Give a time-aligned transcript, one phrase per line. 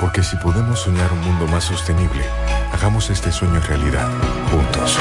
[0.00, 2.22] Porque si podemos soñar un mundo más sostenible,
[2.72, 4.08] hagamos este sueño realidad,
[4.50, 4.98] juntos.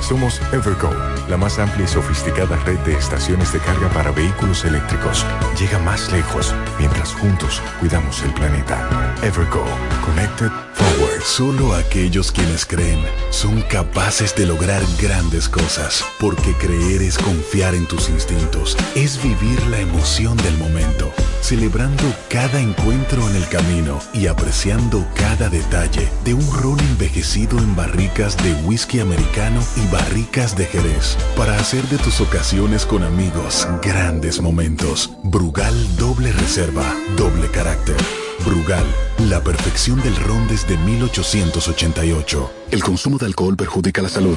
[0.00, 0.90] Somos Evergo,
[1.28, 5.24] la más amplia y sofisticada red de estaciones de carga para vehículos eléctricos.
[5.58, 8.88] Llega más lejos mientras juntos cuidamos el planeta.
[9.22, 9.64] Evergo,
[10.04, 11.22] Connected Forward.
[11.22, 17.86] Solo aquellos quienes creen son capaces de lograr grandes cosas, porque creer es confiar en
[17.86, 24.26] tus instintos, es vivir la emoción del momento, celebrando cada encuentro en el camino y
[24.26, 30.66] apreciando cada detalle de un ron envejecido en barricas de whisky americano y barricas de
[30.66, 35.10] Jerez, para hacer de tus ocasiones con amigos grandes momentos.
[35.22, 36.84] Brugal doble reserva,
[37.16, 37.96] doble carácter.
[38.44, 38.84] Brugal,
[39.28, 42.50] la perfección del ron desde 1888.
[42.70, 44.36] El consumo de alcohol perjudica la salud.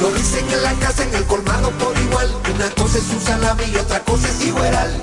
[0.00, 2.30] Lo dicen en la casa, en el colmado por igual.
[2.54, 5.02] Una cosa es un salami y otra cosa es igual.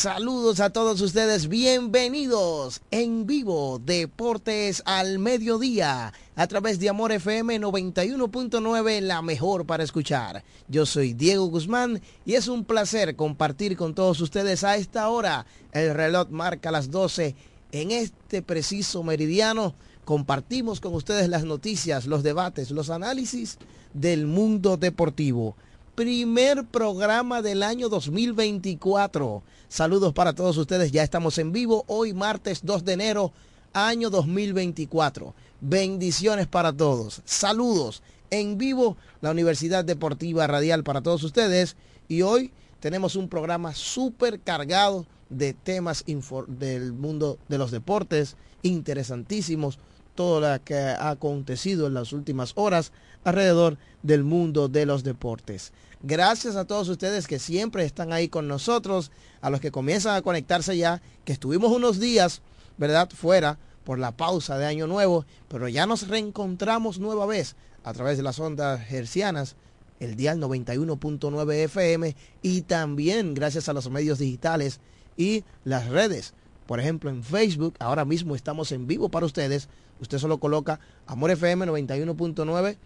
[0.00, 7.60] Saludos a todos ustedes, bienvenidos en vivo Deportes al Mediodía a través de Amor FM
[7.60, 10.42] 91.9, la mejor para escuchar.
[10.68, 15.44] Yo soy Diego Guzmán y es un placer compartir con todos ustedes a esta hora.
[15.70, 17.34] El reloj marca las 12
[17.72, 19.74] en este preciso meridiano
[20.06, 23.58] compartimos con ustedes las noticias, los debates, los análisis
[23.92, 25.56] del mundo deportivo.
[26.00, 29.42] Primer programa del año 2024.
[29.68, 33.32] Saludos para todos ustedes, ya estamos en vivo hoy martes 2 de enero,
[33.74, 35.34] año 2024.
[35.60, 37.20] Bendiciones para todos.
[37.26, 41.76] Saludos en vivo, la Universidad Deportiva Radial para todos ustedes.
[42.08, 42.50] Y hoy
[42.80, 46.02] tenemos un programa súper cargado de temas
[46.48, 49.78] del mundo de los deportes, interesantísimos,
[50.14, 52.90] todo lo que ha acontecido en las últimas horas
[53.24, 55.72] alrededor del mundo de los deportes.
[56.02, 59.10] Gracias a todos ustedes que siempre están ahí con nosotros,
[59.42, 62.40] a los que comienzan a conectarse ya, que estuvimos unos días,
[62.78, 67.54] ¿verdad?, fuera por la pausa de Año Nuevo, pero ya nos reencontramos nueva vez
[67.84, 69.56] a través de las ondas hercianas,
[69.98, 74.80] el dial 91.9 FM y también gracias a los medios digitales
[75.18, 76.32] y las redes.
[76.66, 79.68] Por ejemplo, en Facebook, ahora mismo estamos en vivo para ustedes.
[80.00, 82.78] Usted solo coloca Amor FM 91.9,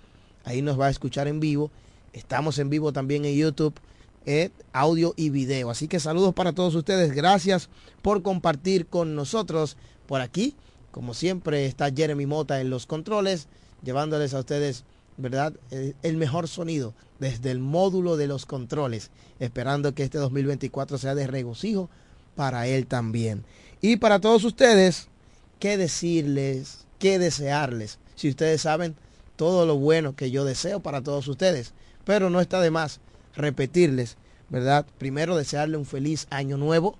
[0.44, 1.70] ahí nos va a escuchar en vivo.
[2.14, 3.74] Estamos en vivo también en YouTube,
[4.24, 5.68] eh, audio y video.
[5.68, 7.12] Así que saludos para todos ustedes.
[7.12, 7.68] Gracias
[8.02, 9.76] por compartir con nosotros
[10.06, 10.54] por aquí.
[10.92, 13.48] Como siempre está Jeremy Mota en los controles,
[13.82, 14.84] llevándoles a ustedes,
[15.16, 15.54] ¿verdad?
[16.02, 21.26] El, mejor sonido desde el módulo de los controles, esperando que este 2024 sea de
[21.26, 21.90] regocijo
[22.36, 23.44] para él también.
[23.80, 25.08] Y para todos ustedes,
[25.58, 26.86] ¿qué decirles?
[27.00, 27.98] ¿Qué desearles?
[28.14, 28.94] Si ustedes saben
[29.34, 31.74] todo lo bueno que yo deseo para todos ustedes.
[32.04, 33.00] Pero no está de más
[33.34, 34.16] repetirles,
[34.48, 34.86] ¿verdad?
[34.98, 36.98] Primero desearle un feliz año nuevo.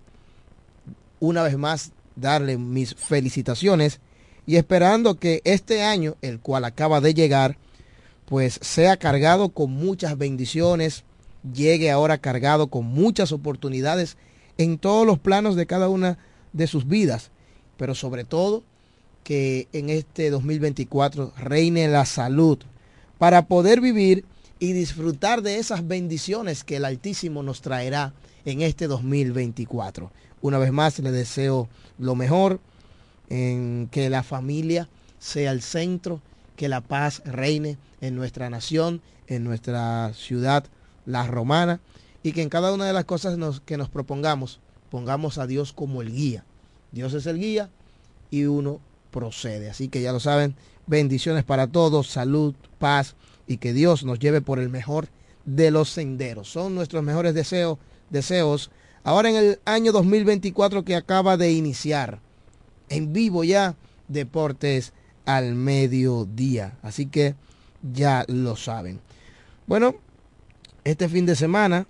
[1.20, 4.00] Una vez más, darle mis felicitaciones
[4.46, 7.56] y esperando que este año, el cual acaba de llegar,
[8.26, 11.04] pues sea cargado con muchas bendiciones,
[11.52, 14.16] llegue ahora cargado con muchas oportunidades
[14.58, 16.18] en todos los planos de cada una
[16.52, 17.30] de sus vidas,
[17.76, 18.62] pero sobre todo
[19.24, 22.58] que en este 2024 reine la salud
[23.18, 24.24] para poder vivir
[24.64, 28.14] y disfrutar de esas bendiciones que el Altísimo nos traerá
[28.46, 30.10] en este 2024.
[30.40, 31.68] Una vez más le deseo
[31.98, 32.60] lo mejor,
[33.28, 34.88] en que la familia
[35.18, 36.22] sea el centro,
[36.56, 40.64] que la paz reine en nuestra nación, en nuestra ciudad,
[41.04, 41.80] la romana,
[42.22, 46.00] y que en cada una de las cosas que nos propongamos, pongamos a Dios como
[46.00, 46.46] el guía.
[46.90, 47.68] Dios es el guía
[48.30, 48.80] y uno
[49.10, 49.68] procede.
[49.68, 50.56] Así que ya lo saben,
[50.86, 53.14] bendiciones para todos, salud, paz
[53.46, 55.08] y que Dios nos lleve por el mejor
[55.44, 56.48] de los senderos.
[56.48, 57.78] Son nuestros mejores deseos,
[58.10, 58.70] deseos
[59.02, 62.20] ahora en el año 2024 que acaba de iniciar.
[62.88, 63.76] En vivo ya,
[64.08, 64.92] deportes
[65.26, 66.78] al mediodía.
[66.82, 67.34] Así que
[67.92, 69.00] ya lo saben.
[69.66, 69.94] Bueno,
[70.84, 71.86] este fin de semana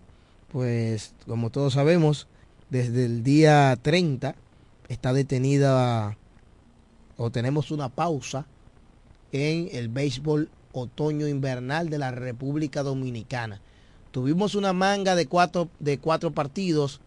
[0.55, 2.29] pues como todos sabemos,
[2.71, 4.37] desde el día 30
[4.89, 6.17] está detenida
[7.17, 8.47] o tenemos una pausa
[9.33, 13.61] en el béisbol otoño invernal de la República Dominicana.
[14.11, 17.01] Tuvimos una manga de cuatro, de cuatro partidos,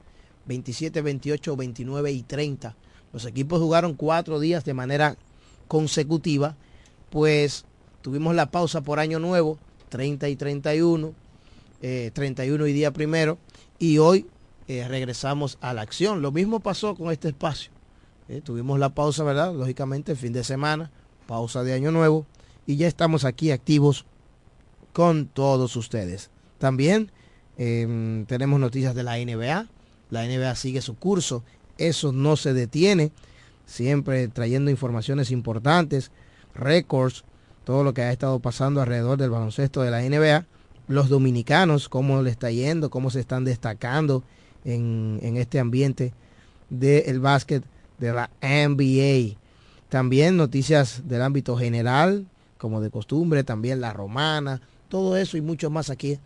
[0.48, 2.76] 27, 28, 29 y 30.
[3.14, 5.18] Los equipos jugaron cuatro días de manera
[5.68, 6.56] consecutiva,
[7.10, 7.66] pues
[8.02, 9.60] tuvimos la pausa por año nuevo,
[9.90, 11.28] 30 y 31
[11.80, 13.38] 31 eh, y día primero,
[13.80, 14.26] y hoy
[14.68, 16.22] eh, regresamos a la acción.
[16.22, 17.72] Lo mismo pasó con este espacio.
[18.30, 19.54] Eh, tuvimos la pausa, ¿verdad?
[19.54, 20.92] Lógicamente, fin de semana,
[21.28, 22.26] pausa de año nuevo,
[22.68, 24.06] y ya estamos aquí activos
[24.94, 26.30] con todos ustedes.
[26.60, 27.12] También
[27.58, 29.68] em, tenemos noticias de la NBA.
[30.12, 31.44] La NBA sigue su curso.
[31.80, 33.12] Eso no se detiene.
[33.66, 36.12] Siempre trayendo informaciones importantes,
[36.54, 37.24] récords,
[37.64, 40.46] todo lo que ha estado pasando alrededor del baloncesto de la NBA
[40.88, 44.24] los dominicanos, cómo le está yendo, cómo se están destacando
[44.64, 46.14] en, este ambiente
[46.70, 47.64] del básquet
[48.00, 49.38] de la NBA.
[49.90, 52.26] También noticias del ámbito general,
[52.58, 56.20] como de costumbre, también la romana, todo eso y mucho más aquí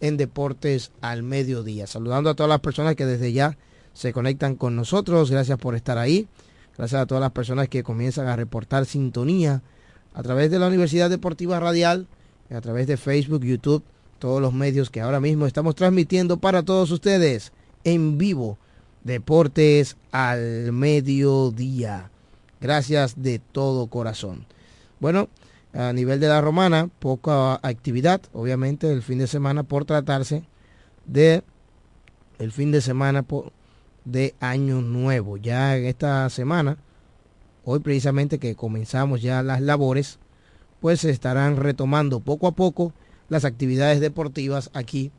[0.00, 1.86] en Deportes al Mediodía.
[1.86, 3.56] Saludando a todas las personas que desde ya
[3.92, 5.30] se conectan con nosotros.
[5.30, 6.28] Gracias por estar ahí.
[6.76, 9.62] Gracias a todas las personas que comienzan a reportar sintonía
[10.14, 12.06] a través de la Universidad Deportiva Radial,
[12.50, 13.82] a través de Facebook, YouTube
[14.22, 17.50] todos los medios que ahora mismo estamos transmitiendo para todos ustedes
[17.82, 18.56] en vivo.
[19.02, 22.08] Deportes al mediodía.
[22.60, 24.46] Gracias de todo corazón.
[25.00, 25.28] Bueno,
[25.72, 30.44] a nivel de la romana, poca actividad, obviamente, el fin de semana por tratarse
[31.06, 31.42] de
[32.38, 33.24] el fin de semana
[34.04, 35.36] de año nuevo.
[35.36, 36.76] Ya en esta semana,
[37.64, 40.18] hoy precisamente que comenzamos ya las labores,
[40.80, 42.92] pues se estarán retomando poco a poco
[43.28, 45.12] las actividades deportivas aquí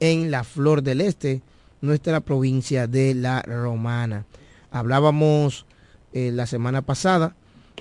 [0.00, 1.42] en la Flor del Este,
[1.82, 4.24] nuestra provincia de La Romana.
[4.70, 5.66] Hablábamos
[6.12, 7.36] eh, la semana pasada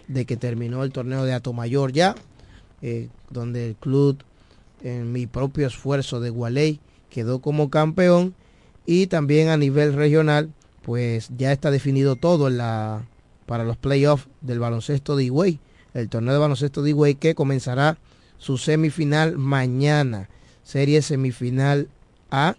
[0.08, 2.16] de que terminó el torneo de Atomayor ya,
[2.82, 4.24] eh, donde el club,
[4.82, 6.80] en mi propio esfuerzo de Gualey,
[7.10, 8.34] quedó como campeón.
[8.86, 10.52] Y también a nivel regional,
[10.82, 13.06] pues ya está definido todo en la,
[13.46, 15.60] para los playoffs del baloncesto de Higüey.
[15.94, 17.98] El torneo de baloncesto de Higüey que comenzará
[18.38, 20.30] su semifinal mañana.
[20.64, 21.90] Serie semifinal
[22.32, 22.56] A,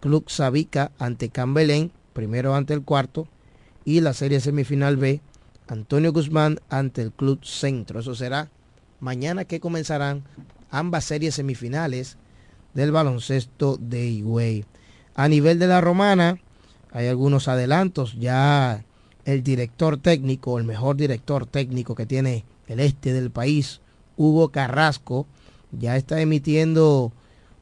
[0.00, 3.26] Club Sabica ante Cambelén, primero ante el cuarto.
[3.84, 5.20] Y la serie semifinal B,
[5.66, 8.00] Antonio Guzmán ante el Club Centro.
[8.00, 8.50] Eso será
[9.00, 10.24] mañana que comenzarán
[10.70, 12.16] ambas series semifinales
[12.74, 14.64] del baloncesto de Higüey.
[15.14, 16.38] A nivel de la romana,
[16.92, 18.14] hay algunos adelantos.
[18.18, 18.84] Ya
[19.24, 23.80] el director técnico, el mejor director técnico que tiene el este del país,
[24.16, 25.26] Hugo Carrasco,
[25.72, 27.12] ya está emitiendo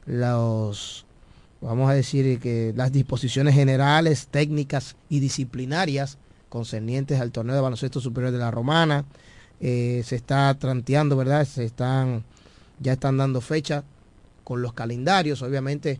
[0.05, 1.05] los,
[1.61, 6.17] vamos a decir que las disposiciones generales, técnicas y disciplinarias
[6.53, 9.05] concernientes al torneo de baloncesto superior de la Romana.
[9.59, 11.47] Eh, se está tranteando, ¿verdad?
[11.47, 12.23] Se están,
[12.79, 13.83] ya están dando fecha
[14.43, 15.41] con los calendarios.
[15.41, 15.99] Obviamente,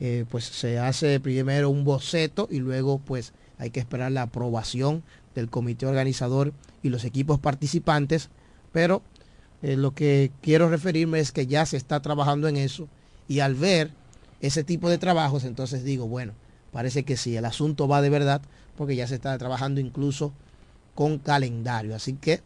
[0.00, 5.04] eh, pues se hace primero un boceto y luego pues hay que esperar la aprobación
[5.36, 8.28] del comité organizador y los equipos participantes.
[8.72, 9.02] Pero
[9.62, 12.88] eh, lo que quiero referirme es que ya se está trabajando en eso
[13.28, 13.92] y al ver
[14.40, 16.32] ese tipo de trabajos, entonces digo, bueno,
[16.72, 18.42] parece que sí, el asunto va de verdad
[18.76, 20.32] porque ya se está trabajando incluso
[20.94, 21.94] con calendario.
[21.94, 22.40] Así que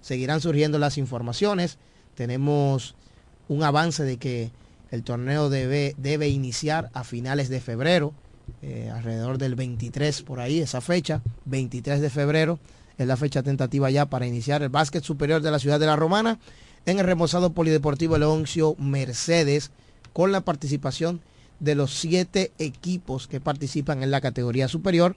[0.00, 1.78] seguirán surgiendo las informaciones.
[2.14, 2.94] Tenemos
[3.48, 4.50] un avance de que
[4.90, 8.12] el torneo debe, debe iniciar a finales de febrero,
[8.60, 12.58] eh, alrededor del 23 por ahí, esa fecha, 23 de febrero
[12.98, 15.96] es la fecha tentativa ya para iniciar el básquet superior de la ciudad de la
[15.96, 16.38] Romana
[16.86, 19.70] en el remozado polideportivo Leoncio Mercedes
[20.12, 21.20] con la participación
[21.62, 25.14] de los siete equipos que participan en la categoría superior.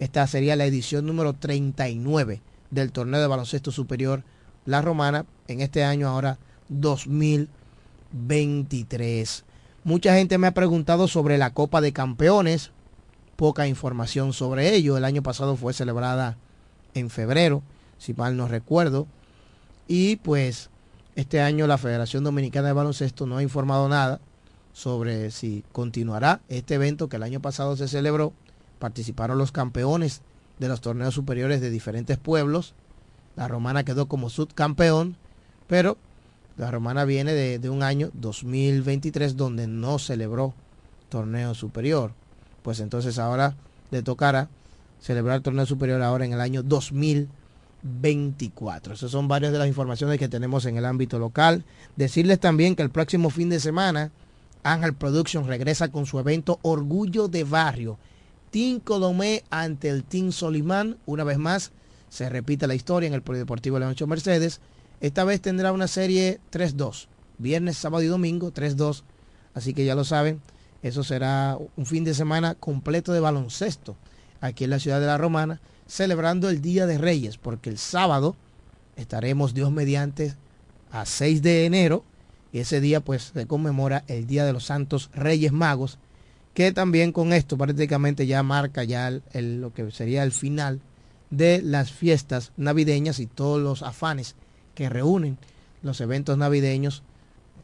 [0.00, 4.24] Esta sería la edición número 39 del torneo de baloncesto superior
[4.66, 9.44] La Romana en este año ahora 2023.
[9.84, 12.72] Mucha gente me ha preguntado sobre la Copa de Campeones,
[13.36, 14.96] poca información sobre ello.
[14.96, 16.36] El año pasado fue celebrada
[16.94, 17.62] en febrero,
[17.98, 19.06] si mal no recuerdo.
[19.86, 20.70] Y pues
[21.14, 24.20] este año la Federación Dominicana de Baloncesto no ha informado nada
[24.74, 28.34] sobre si continuará este evento que el año pasado se celebró.
[28.78, 30.20] Participaron los campeones
[30.58, 32.74] de los torneos superiores de diferentes pueblos.
[33.36, 35.16] La romana quedó como subcampeón,
[35.68, 35.96] pero
[36.58, 40.54] la romana viene de, de, un año 2023 donde no celebró
[41.08, 42.12] torneo superior.
[42.62, 43.56] Pues entonces ahora
[43.92, 44.48] le tocará
[45.00, 48.94] celebrar el torneo superior ahora en el año 2024.
[48.94, 51.64] Esas son varias de las informaciones que tenemos en el ámbito local.
[51.94, 54.10] Decirles también que el próximo fin de semana
[54.64, 57.98] Ángel Production regresa con su evento Orgullo de Barrio.
[58.50, 60.96] Team Colomé ante el Team Solimán.
[61.06, 61.70] Una vez más,
[62.08, 64.60] se repite la historia en el Polideportivo Leoncho Mercedes.
[65.00, 67.08] Esta vez tendrá una serie 3-2.
[67.36, 69.02] Viernes, sábado y domingo, 3-2.
[69.52, 70.40] Así que ya lo saben,
[70.82, 73.96] eso será un fin de semana completo de baloncesto
[74.40, 78.36] aquí en la ciudad de la Romana, celebrando el Día de Reyes, porque el sábado
[78.96, 80.34] estaremos Dios mediante
[80.90, 82.04] a 6 de enero
[82.54, 85.98] y ese día pues se conmemora el Día de los Santos Reyes Magos,
[86.54, 90.80] que también con esto prácticamente ya marca ya lo que sería el final
[91.30, 94.36] de las fiestas navideñas y todos los afanes
[94.76, 95.36] que reúnen
[95.82, 97.02] los eventos navideños,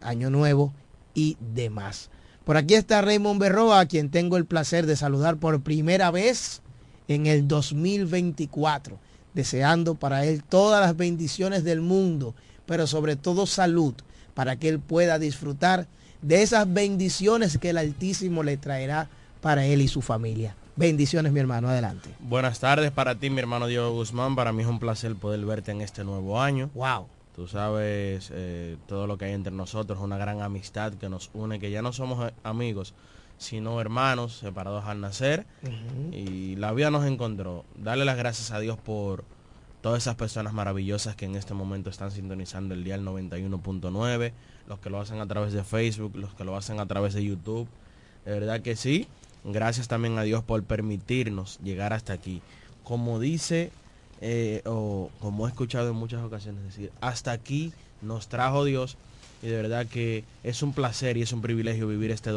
[0.01, 0.75] Año Nuevo
[1.15, 2.11] y demás.
[2.45, 6.63] Por aquí está Raymond Berroa, a quien tengo el placer de saludar por primera vez
[7.07, 8.99] en el 2024,
[9.35, 12.35] deseando para él todas las bendiciones del mundo,
[12.67, 13.95] pero sobre todo salud,
[14.41, 15.87] para que él pueda disfrutar
[16.23, 19.07] de esas bendiciones que el Altísimo le traerá
[19.43, 20.57] para él y su familia.
[20.77, 22.09] Bendiciones, mi hermano, adelante.
[22.21, 24.37] Buenas tardes para ti, mi hermano Diego Guzmán.
[24.37, 26.71] Para mí es un placer poder verte en este nuevo año.
[26.73, 27.07] Wow.
[27.37, 31.61] Tú sabes eh, todo lo que hay entre nosotros, una gran amistad que nos une,
[31.61, 32.95] que ya no somos amigos,
[33.37, 35.45] sino hermanos separados al nacer.
[35.63, 36.15] Uh -huh.
[36.17, 37.67] Y la vida nos encontró.
[37.77, 39.23] Darle las gracias a Dios por
[39.81, 44.33] todas esas personas maravillosas que en este momento están sintonizando el día 91.9,
[44.69, 47.25] los que lo hacen a través de Facebook, los que lo hacen a través de
[47.25, 47.69] YouTube.
[48.25, 49.07] De verdad que sí.
[49.43, 52.43] Gracias también a Dios por permitirnos llegar hasta aquí.
[52.85, 53.73] Como dice,
[54.21, 57.73] eh, o como he escuchado en muchas ocasiones decir, hasta aquí
[58.03, 58.99] nos trajo Dios.
[59.43, 62.29] Y de verdad que es un placer y es un privilegio vivir este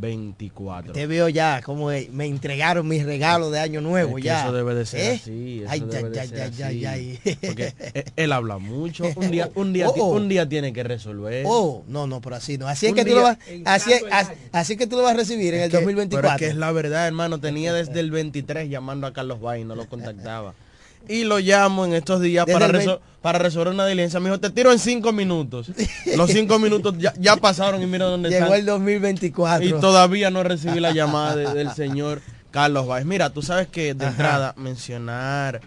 [0.00, 0.92] 2024.
[0.92, 4.42] Te veo ya, como me entregaron mis regalos de año nuevo es ya.
[4.44, 5.20] Eso debe de ser ¿Eh?
[5.20, 5.60] así.
[5.62, 6.80] Eso ay, debe ya, de ya, ser ya, así.
[6.80, 7.36] ya, ya.
[7.46, 7.74] Porque
[8.16, 9.04] él habla mucho.
[9.16, 10.16] Un día, un día, Oh, oh.
[10.16, 11.44] un día tiene que resolver.
[11.46, 12.68] Oh, no, no, pero así no.
[12.68, 15.16] Así es que tú lo vas, así, es, así, así que tú lo vas a
[15.16, 16.20] recibir en el que- 2024.
[16.22, 17.40] Pero es que es la verdad, hermano.
[17.40, 20.54] Tenía desde el 23 llamando a Carlos y no lo contactaba.
[21.08, 24.20] y lo llamo en estos días Desde para, el resol- para resolver una diligencia.
[24.20, 25.70] Me dijo, te tiro en cinco minutos.
[26.16, 28.58] Los cinco minutos ya, ya pasaron y mira dónde Llegó están.
[28.60, 29.66] el 2024.
[29.66, 33.04] Y todavía no recibí la llamada de- del señor Carlos Báez.
[33.06, 34.10] Mira, tú sabes que de Ajá.
[34.10, 35.60] entrada mencionar,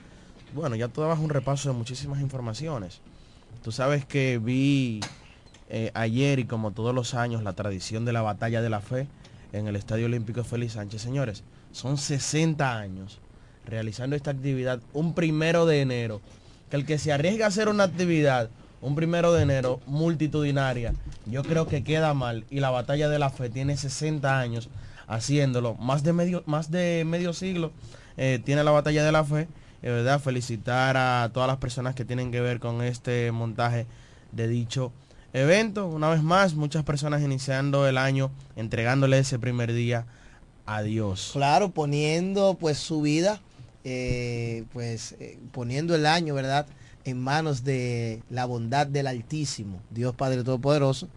[0.53, 3.00] bueno, ya tú dabas un repaso de muchísimas informaciones.
[3.63, 5.01] Tú sabes que vi
[5.69, 9.07] eh, ayer y como todos los años la tradición de la batalla de la fe
[9.53, 11.01] en el Estadio Olímpico Félix Sánchez.
[11.01, 13.19] Señores, son 60 años
[13.65, 16.22] realizando esta actividad un primero de enero.
[16.70, 18.50] Que el que se arriesga a hacer una actividad
[18.82, 20.94] un primero de enero multitudinaria,
[21.27, 22.46] yo creo que queda mal.
[22.50, 24.70] Y la batalla de la fe tiene 60 años
[25.08, 25.75] haciéndolo.
[25.75, 27.72] Más de medio, más de medio siglo
[28.18, 29.48] eh, tiene la batalla de la fe.
[29.82, 33.86] De verdad, felicitar a todas las personas que tienen que ver con este montaje
[34.32, 34.91] de dicho
[35.34, 35.88] evento.
[35.88, 40.06] Una vez más, muchas personas iniciando el año, entregándole ese primer día
[40.65, 41.32] a Dios.
[41.34, 43.41] Claro, poniendo pues su vida,
[43.83, 46.67] eh, pues eh, poniendo el año, ¿verdad?
[47.03, 51.07] En manos de la bondad del Altísimo, Dios Padre Todopoderoso,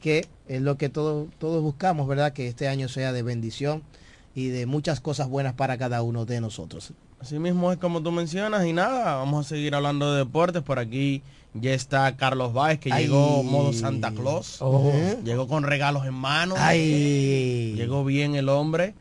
[0.00, 2.32] que es lo que todos, todos buscamos, ¿verdad?
[2.32, 3.82] Que este año sea de bendición
[4.34, 6.92] y de muchas cosas buenas para cada uno de nosotros.
[7.20, 10.62] Así mismo es como tú mencionas y nada, vamos a seguir hablando de deportes.
[10.62, 11.22] Por aquí
[11.54, 13.04] ya está Carlos Báez que Ay.
[13.04, 14.58] llegó modo Santa Claus.
[14.60, 14.92] Oh.
[15.24, 16.54] Llegó con regalos en mano.
[16.58, 17.72] Ay.
[17.76, 18.94] Llegó bien el hombre.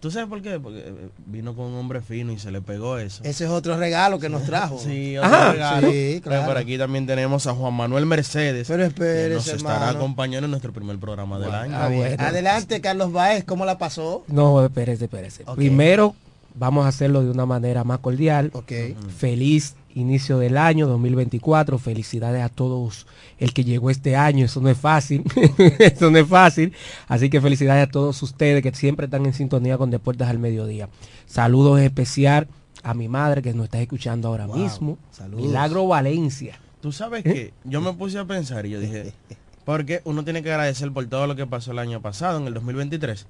[0.00, 0.60] ¿Tú sabes por qué?
[0.60, 3.20] Porque eh, vino con un hombre fino y se le pegó eso.
[3.24, 4.78] Ese es otro regalo que nos trajo.
[4.78, 5.52] Sí, otro Ajá.
[5.52, 5.90] regalo.
[5.90, 6.46] Sí, Pero claro.
[6.46, 8.68] por aquí también tenemos a Juan Manuel Mercedes.
[8.68, 9.98] Pero espérese, que nos estará hermano.
[9.98, 11.76] acompañando en nuestro primer programa del año.
[11.76, 12.16] Ah, bueno.
[12.22, 14.24] Adelante, Carlos Baez, ¿cómo la pasó?
[14.28, 15.42] No, espérese, espérese.
[15.46, 15.56] Ok.
[15.56, 16.14] Primero,
[16.54, 18.50] vamos a hacerlo de una manera más cordial.
[18.54, 18.72] Ok.
[19.16, 21.78] Feliz inicio del año 2024.
[21.78, 23.06] Felicidades a todos
[23.38, 24.44] el que llegó este año.
[24.44, 25.24] Eso no es fácil.
[25.78, 26.72] Eso no es fácil.
[27.08, 30.88] Así que felicidades a todos ustedes que siempre están en sintonía con Deportes al Mediodía.
[31.26, 32.48] Saludos especial
[32.82, 34.56] a mi madre que nos está escuchando ahora Wow.
[34.56, 34.98] mismo.
[35.10, 35.46] Saludos.
[35.46, 36.58] Milagro Valencia.
[36.80, 39.12] Tú sabes que yo me puse a pensar y yo dije,
[39.64, 42.54] porque uno tiene que agradecer por todo lo que pasó el año pasado, en el
[42.54, 43.26] 2023.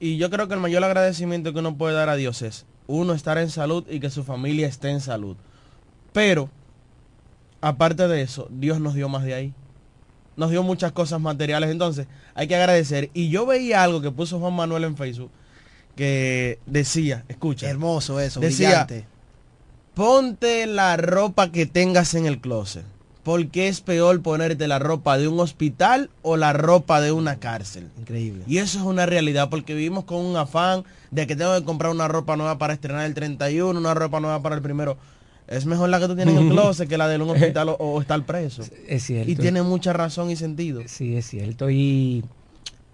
[0.00, 3.14] Y yo creo que el mayor agradecimiento que uno puede dar a Dios es, uno,
[3.14, 5.36] estar en salud y que su familia esté en salud.
[6.18, 6.50] Pero,
[7.60, 9.54] aparte de eso, Dios nos dio más de ahí.
[10.36, 13.10] Nos dio muchas cosas materiales, entonces hay que agradecer.
[13.14, 15.30] Y yo veía algo que puso Juan Manuel en Facebook,
[15.94, 19.06] que decía, escucha, Hermoso eso, Decía, brillante.
[19.94, 22.84] ponte la ropa que tengas en el closet.
[23.22, 27.90] Porque es peor ponerte la ropa de un hospital o la ropa de una cárcel.
[27.96, 28.42] Increíble.
[28.48, 31.92] Y eso es una realidad porque vivimos con un afán de que tengo que comprar
[31.92, 34.96] una ropa nueva para estrenar el 31, una ropa nueva para el primero.
[35.48, 37.74] Es mejor la que tú tienes en el closet que la de un hospital o,
[37.74, 38.62] o estar preso.
[38.86, 39.30] Es cierto.
[39.30, 40.82] Y tiene mucha razón y sentido.
[40.86, 41.70] Sí, es cierto.
[41.70, 42.22] Y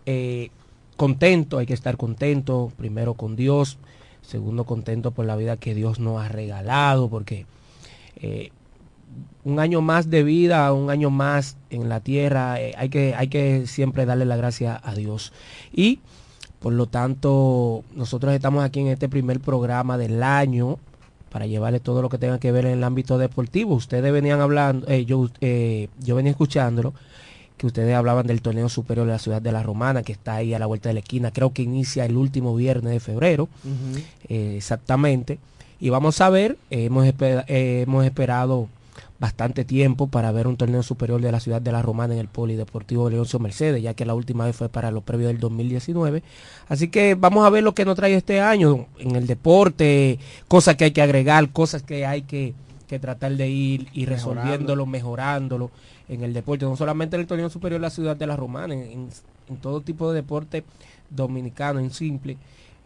[0.06, 0.50] eh,
[0.96, 3.78] contento, hay que estar contento, primero con Dios,
[4.22, 7.46] segundo contento por la vida que Dios nos ha regalado, porque
[8.16, 8.50] eh,
[9.44, 13.28] un año más de vida, un año más en la tierra, eh, hay, que, hay
[13.28, 15.32] que siempre darle la gracia a Dios.
[15.72, 16.00] Y
[16.60, 20.78] por lo tanto, nosotros estamos aquí en este primer programa del año
[21.35, 23.75] para llevarle todo lo que tenga que ver en el ámbito deportivo.
[23.75, 26.94] Ustedes venían hablando, eh, yo, eh, yo venía escuchándolo,
[27.57, 30.55] que ustedes hablaban del torneo superior de la ciudad de la Romana, que está ahí
[30.55, 31.33] a la vuelta de la esquina.
[31.33, 33.49] Creo que inicia el último viernes de febrero,
[34.29, 35.40] eh, exactamente.
[35.81, 38.68] Y vamos a ver, hemos, hemos esperado
[39.24, 42.28] bastante tiempo para ver un torneo superior de la ciudad de la Romana en el
[42.28, 46.22] Polideportivo Leoncio Mercedes, ya que la última vez fue para los previos del 2019.
[46.68, 50.76] Así que vamos a ver lo que nos trae este año en el deporte, cosas
[50.76, 52.52] que hay que agregar, cosas que hay que,
[52.87, 55.70] que tratar de ir y resolviéndolo, mejorándolo
[56.10, 58.74] en el deporte, no solamente en el torneo superior de la ciudad de la Romana,
[58.74, 59.08] en, en-
[59.48, 60.64] en todo tipo de deporte
[61.08, 62.37] dominicano, en simple,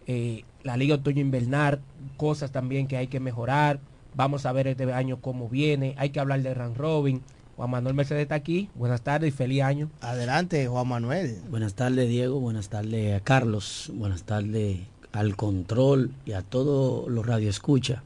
[0.06, 1.80] eh, la Liga Otoño Invernal,
[2.16, 3.80] cosas también que hay que mejorar.
[4.18, 5.94] Vamos a ver este año cómo viene.
[5.96, 7.22] Hay que hablar de Ran Robin.
[7.54, 8.68] Juan Manuel Mercedes está aquí.
[8.74, 9.90] Buenas tardes y feliz año.
[10.00, 11.38] Adelante, Juan Manuel.
[11.48, 12.40] Buenas tardes, Diego.
[12.40, 13.92] Buenas tardes a Carlos.
[13.94, 14.80] Buenas tardes
[15.12, 18.02] al control y a todos los radioescuchas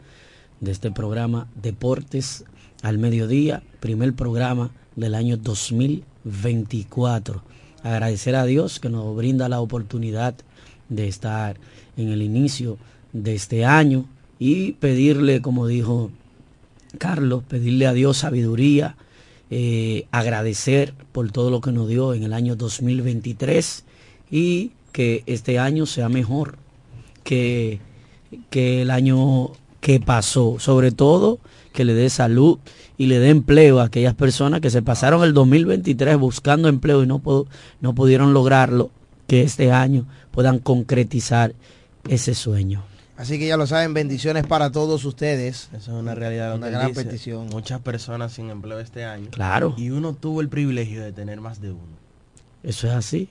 [0.61, 2.45] de este programa Deportes
[2.83, 7.43] al Mediodía, primer programa del año 2024.
[7.83, 10.35] Agradecer a Dios que nos brinda la oportunidad
[10.91, 11.57] de estar
[11.97, 12.77] en el inicio
[13.15, 14.05] de este año
[14.39, 16.11] y pedirle, como dijo
[16.99, 18.97] Carlos, pedirle a Dios sabiduría,
[19.51, 23.85] eh, agradecer por todo lo que nos dio en el año 2023
[24.31, 26.57] y que este año sea mejor
[27.25, 27.81] que,
[28.51, 30.57] que el año que pasó.
[30.59, 31.39] Sobre todo
[31.73, 32.59] que le dé salud
[32.99, 37.07] y le dé empleo a aquellas personas que se pasaron el 2023 buscando empleo y
[37.07, 37.23] no,
[37.81, 38.91] no pudieron lograrlo,
[39.27, 41.55] que este año puedan concretizar
[42.09, 42.85] ese sueño.
[43.23, 45.69] Así que ya lo saben, bendiciones para todos ustedes.
[45.73, 46.57] Eso es una realidad.
[46.57, 47.05] Una gran dice.
[47.05, 47.47] petición.
[47.51, 49.29] Muchas personas sin empleo este año.
[49.31, 49.77] Claro.
[49.79, 51.97] Y uno tuvo el privilegio de tener más de uno.
[52.65, 53.29] Eso es así.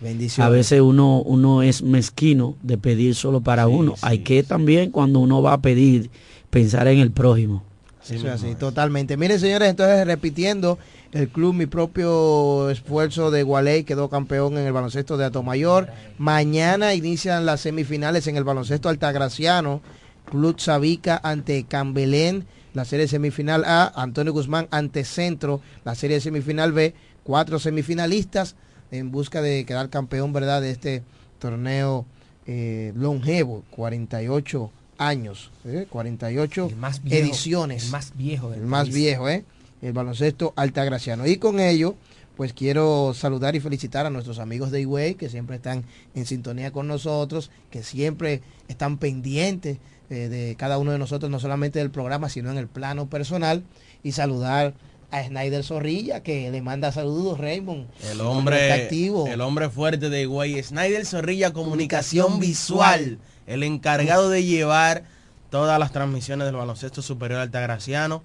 [0.00, 0.46] Bendiciones.
[0.46, 3.96] A veces uno, uno es mezquino de pedir solo para uno.
[4.00, 6.08] Hay que también cuando uno va a pedir
[6.50, 7.64] pensar en el prójimo.
[8.08, 9.16] Eso es así, totalmente.
[9.16, 10.78] Miren, señores, entonces repitiendo,
[11.14, 15.88] el club Mi Propio Esfuerzo de Gualey quedó campeón en el baloncesto de Atomayor.
[16.18, 19.80] Mañana inician las semifinales en el baloncesto altagraciano.
[20.28, 23.92] Club Sabica ante Cambelén, la serie semifinal A.
[23.94, 26.94] Antonio Guzmán ante Centro, la serie semifinal B.
[27.22, 28.56] Cuatro semifinalistas
[28.90, 30.60] en busca de quedar campeón, ¿verdad?
[30.62, 31.02] De este
[31.38, 32.06] torneo
[32.46, 35.86] eh, longevo, 48 años, ¿eh?
[35.88, 37.84] 48 El más viejo, ediciones.
[37.86, 38.94] el más viejo del El más país.
[38.94, 39.44] viejo, ¿eh?
[39.84, 41.26] El baloncesto altagraciano.
[41.26, 41.94] Y con ello,
[42.38, 46.72] pues quiero saludar y felicitar a nuestros amigos de Higüey que siempre están en sintonía
[46.72, 49.76] con nosotros, que siempre están pendientes
[50.08, 53.62] eh, de cada uno de nosotros, no solamente del programa, sino en el plano personal.
[54.02, 54.72] Y saludar
[55.10, 57.86] a Snyder Zorrilla, que le manda saludos, Raymond.
[58.10, 59.26] El hombre, activo.
[59.26, 65.04] el hombre fuerte de Higüey, Snyder Zorrilla Comunicación Visual, el encargado de llevar
[65.50, 68.22] todas las transmisiones del baloncesto superior altagraciano,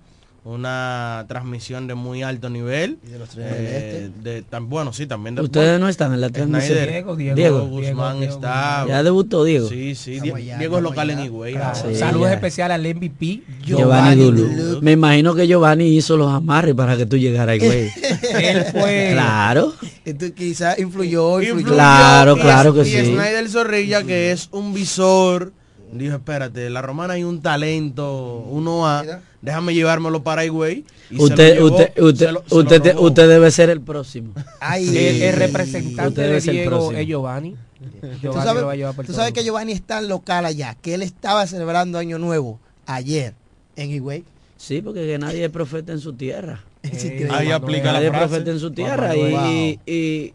[0.50, 2.98] una transmisión de muy alto nivel.
[3.08, 4.10] Y de los tres del este.
[4.24, 6.78] de- tan- bueno, sí, también de Ustedes no están en la transmisión.
[6.78, 8.86] Snyder, Diego, Diego, Diego Guzmán Diego, está.
[8.88, 9.70] Ya debutó Diego.
[9.70, 11.20] Sí, sí, allá, Diego es local en.
[11.20, 11.54] Higüey.
[11.54, 11.76] Claro.
[11.90, 12.34] Sí, Saludos ya.
[12.36, 14.82] especial al MVP Giovanni Giovanni Dulu.
[14.82, 17.90] Me imagino que Giovanni hizo los amarres para que tú llegaras ahí, güey.
[18.44, 19.74] Él fue claro.
[20.06, 21.68] Esto quizás influyó, influyó.
[21.74, 23.06] Claro, y- claro que y sí.
[23.06, 25.52] Snyder Zorrilla, que es un visor,
[25.94, 29.04] dijo, espérate, la romana hay un talento, uno a,
[29.42, 30.86] déjame llevármelo para Higüey.
[31.10, 33.70] y se Usted, lo llevó, usted, usted, se lo- se lo usted, usted debe ser
[33.70, 34.34] el próximo.
[34.60, 37.56] Ay, el, el representante de Diego es Giovanni.
[38.02, 39.22] Tú Giovanni sabes, lo va a llevar por tú todo.
[39.22, 43.34] sabes que Giovanni es tan local allá, que él estaba celebrando Año Nuevo ayer
[43.76, 44.24] en Higüey.
[44.58, 46.62] Sí, porque que nadie es profeta en su tierra.
[46.84, 47.28] Es Eh.
[47.32, 48.28] Ahí aplica la Nadie es frase.
[48.28, 49.16] profeta en su tierra.
[49.16, 50.34] Y,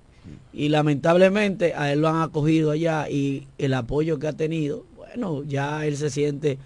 [0.53, 5.42] y lamentablemente a él lo han acogido allá y el apoyo que ha tenido, bueno,
[5.46, 6.59] ya él se siente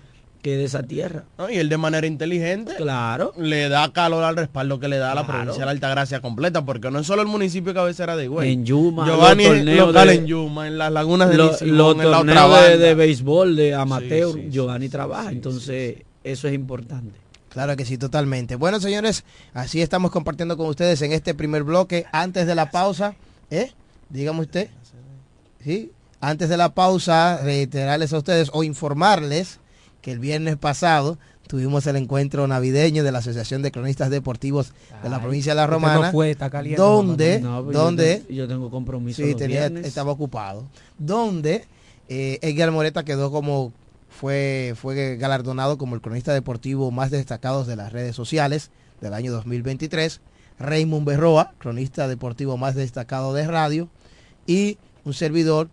[0.42, 1.24] que de esa tierra.
[1.37, 3.32] No, y él de manera inteligente Claro.
[3.37, 5.38] le da calor al respaldo que le da a la Claro.
[5.40, 8.52] provincia de la Altagracia completa, porque no es solo el municipio cabecera de Higüey.
[8.52, 11.44] En Yuma, Giovanni los es torneos local de- en Yuma, en las lagunas de Lo-
[11.46, 15.96] los en la otra de, béisbol, de amateur, Sí, sí, Giovanni sí, trabaja, sí, entonces
[16.22, 17.18] eso es importante.
[17.48, 18.54] Claro que sí, totalmente.
[18.54, 22.04] Bueno, señores, así estamos compartiendo con ustedes en este primer bloque.
[22.12, 23.16] Antes de la pausa,
[23.50, 23.72] ¿eh?
[24.08, 24.68] Dígame usted.
[25.64, 25.90] ¿Sí?
[26.20, 29.61] Antes de la pausa, reiterarles a ustedes o informarles
[30.02, 35.09] que el viernes pasado tuvimos el encuentro navideño de la Asociación de Cronistas Deportivos de
[35.09, 36.11] la provincia de La no Romana.
[36.12, 39.66] fue, está caliente, donde, No, pues yo donde, tengo- yo tengo compromiso sí, los tenía,
[39.66, 40.66] estaba ocupado,
[40.98, 41.64] donde
[42.09, 43.72] eh, Edgar Moreta quedó como
[44.11, 49.33] fue, fue galardonado como el cronista deportivo más destacado de las redes sociales del año
[49.33, 50.20] 2023.
[50.59, 53.88] Raymond Berroa, cronista deportivo más destacado de radio,
[54.46, 55.68] y un servidor,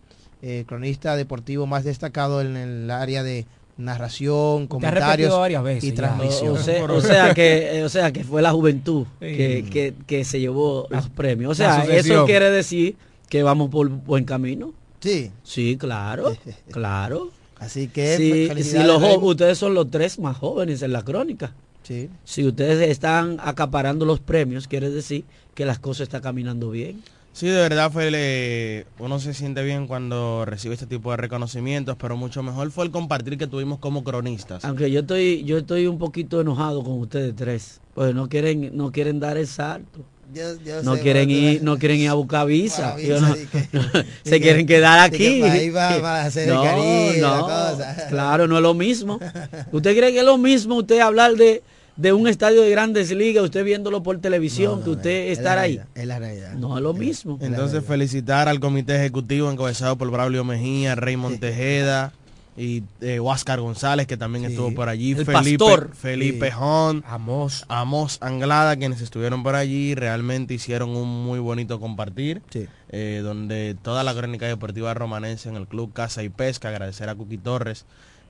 [0.48, 6.56] eh, cronista deportivo más destacado en el área de narración, comentarios varias veces y transmisión.
[6.56, 9.36] O sea, o sea que, eh, o sea que fue la juventud Sí.
[9.38, 11.52] que, que, que se llevó los premios.
[11.52, 12.96] O sea, eso quiere decir
[13.28, 14.74] que vamos por buen camino.
[15.00, 16.36] Sí, Sí, claro,
[16.72, 17.32] claro.
[17.60, 21.54] así que Sí, felicidades, los ustedes son los tres más jóvenes en la crónica.
[21.84, 22.10] Sí.
[22.24, 27.04] Si ustedes están acaparando los premios, quiere decir que las cosas están caminando bien.
[27.36, 31.98] Sí, de verdad fue le- uno se siente bien cuando recibe este tipo de reconocimientos,
[32.00, 34.64] pero mucho mejor fue el compartir que tuvimos como cronistas.
[34.64, 38.90] Aunque yo estoy, yo estoy un poquito enojado con ustedes tres, pues no quieren, no
[38.94, 40.00] quieren dar el salto.
[40.34, 42.92] Yo- yo No sé, quieren ir, no quieren ir a buscar visa.
[42.92, 42.96] No-
[43.36, 43.68] que-
[44.24, 45.72] se que- quieren quedar que aquí.
[45.74, 48.08] para hacer el no, Caribe, no, cosa.
[48.08, 49.20] claro, no es lo mismo.
[49.74, 51.64] ¿Usted cree que es lo mismo usted hablar de,
[51.98, 55.38] de un estadio de grandes ligas, usted viéndolo por televisión, No, no, que usted es
[55.38, 55.76] estar la ahí?
[55.78, 56.54] realidad, Es la realidad.
[56.56, 57.38] No es lo mismo.
[57.42, 62.12] Entonces felicitar al comité ejecutivo encabezado por Braulio Mejía, Raymond Tejeda
[62.58, 64.52] y eh, Huáscar González que también Sí.
[64.52, 65.92] estuvo por allí, El Felipe, pastor.
[65.94, 66.52] Felipe Sí.
[66.58, 67.66] Jón, Amos.
[67.70, 72.42] Amos Anglada quienes estuvieron por allí, realmente hicieron un muy bonito compartir.
[72.50, 72.66] Sí.
[72.90, 77.16] eh, donde toda la crónica deportiva romanense en el club Casa y Pesca, agradecer a
[77.16, 77.86] Cookie Torres,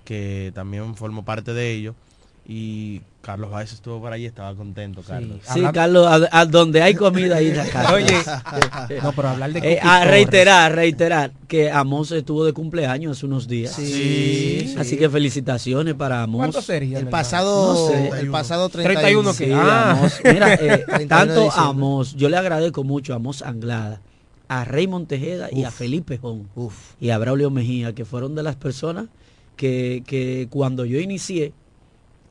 [0.06, 1.94] que también formó parte de ello,
[2.48, 5.40] y Carlos Báez estuvo por allí, estaba contento, Carlos.
[5.52, 7.92] Sí, Carlos, a, a donde hay comida ahí la casa.
[7.96, 8.14] Oye,
[9.02, 13.48] no, pero hablar de Eh, a reiterar, reiterar que Amos estuvo de cumpleaños hace unos
[13.48, 13.74] días.
[13.74, 13.88] Sí,
[14.68, 14.76] sí.
[14.78, 16.38] Así que felicitaciones para Amos.
[16.38, 17.00] ¿Cuánto sería?
[17.00, 18.20] El pasado, No sé.
[18.20, 19.34] el pasado 31 31.
[19.34, 19.92] que- Sí, Ah.
[19.98, 20.14] Amos.
[20.24, 24.02] Mira, eh, 31 de tanto Amos, yo le agradezco mucho a Amos Anglada,
[24.50, 25.72] a Raymond Tejeda y a.
[25.72, 26.76] Felipe Jón Uf.
[27.02, 29.06] y a Braulio Mejía, que fueron de las personas
[29.56, 31.54] que, que cuando yo inicié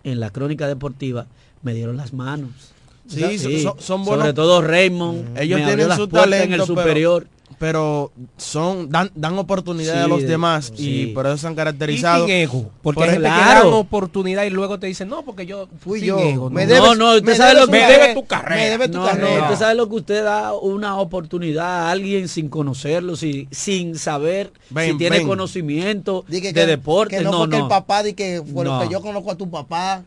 [0.04, 1.26] en la crónica deportiva,
[1.62, 2.73] me dieron las manos.
[3.08, 4.22] Sí, son- son buenos.
[4.24, 5.38] Sobre todo Raymond.
[5.38, 7.26] Ellos me abrió tienen su talento en el pero- superior.
[7.56, 11.02] Pero, son dan, dan oportunidad Sí, a los de- demás sí.
[11.02, 12.26] y por eso se han Y caracterizado.
[12.26, 12.70] sin ego.
[12.82, 13.78] Porque Por gente que dan claro.
[13.78, 16.18] oportunidad y luego te dicen, no, porque yo fui yo.
[16.18, 16.50] ego.
[16.50, 16.74] Me no.
[16.74, 18.56] debes- no, no, usted me sabe lo que me debe tu carrera.
[18.60, 19.36] Me debe tu No, carrera.
[19.38, 23.96] no, usted sabe lo que usted da una oportunidad a alguien sin conocerlo, sin, sin
[23.98, 24.52] saber
[24.84, 25.28] si tiene ven.
[25.28, 27.18] conocimiento de que- deporte.
[27.18, 28.80] Que no, no, fue que el papá di que fue lo No.
[28.82, 30.02] que yo conozco a tu papá.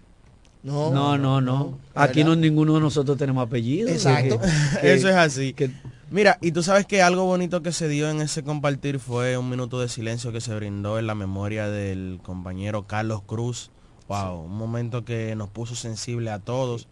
[0.74, 3.90] No, No, no, Aquí no ninguno de nosotros tenemos apellido.
[3.90, 4.40] Exacto.
[4.82, 5.54] Que- Eso es así.
[5.54, 5.72] que-
[6.10, 9.50] Mira, y tú sabes que algo bonito que se dio en ese compartir fue un
[9.50, 13.72] minuto de silencio que se brindó en la memoria del compañero Carlos Cruz.
[14.08, 16.88] Wow, un momento que nos puso sensible a todos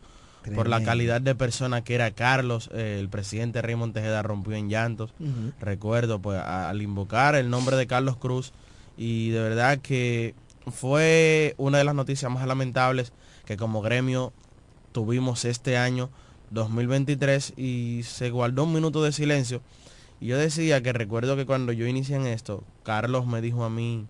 [0.53, 2.69] por la calidad de persona que era Carlos.
[2.73, 5.13] Eh, el presidente Raymond Tejeda rompió en llantos.
[5.61, 8.51] Recuerdo, pues, a- al invocar el nombre de Carlos Cruz
[8.97, 10.35] y de verdad que
[10.79, 13.13] fue una de las noticias más lamentables
[13.45, 14.33] que como gremio
[14.91, 16.09] tuvimos este año
[16.51, 19.61] 2023 y se guardó un minuto de silencio.
[20.21, 23.69] Y yo decía que recuerdo que cuando yo inicié en esto, Carlos me dijo a
[23.69, 24.05] mí,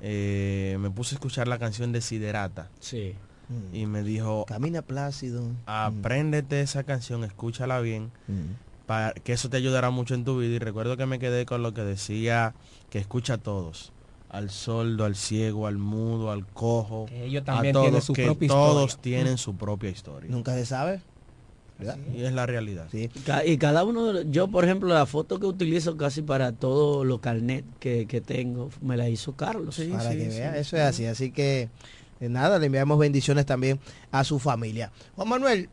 [0.00, 3.14] eh, me puse a escuchar la canción de Siderata Sí.
[3.72, 5.42] y me dijo, Camina plácido.
[5.66, 8.86] apréndete esa canción, escúchala bien, Mm.
[8.86, 10.54] para que eso te ayudará mucho en tu vida.
[10.56, 12.54] Y recuerdo que me quedé con lo que decía
[12.90, 13.92] que escucha a todos,
[14.28, 18.12] al sordo, al ciego, al mudo, al cojo, Que ellos a también todos, tienen su
[18.12, 19.02] que propia todos historia.
[19.02, 20.30] tienen su propia historia.
[20.30, 21.00] Nunca se sabe.
[21.78, 21.98] ¿verdad?
[22.14, 22.88] Y es la realidad.
[22.90, 23.10] Sí.
[23.44, 27.20] Y cada uno, de- yo por ejemplo, la foto que utilizo casi para todos los
[27.20, 29.78] carnet que, que tengo, me la hizo Carlos.
[29.92, 31.04] para que vea, eso es así.
[31.04, 31.68] Así que
[32.20, 33.78] eh, nada, le enviamos bendiciones también
[34.10, 34.90] a su familia.
[35.16, 35.68] Juan Manuel,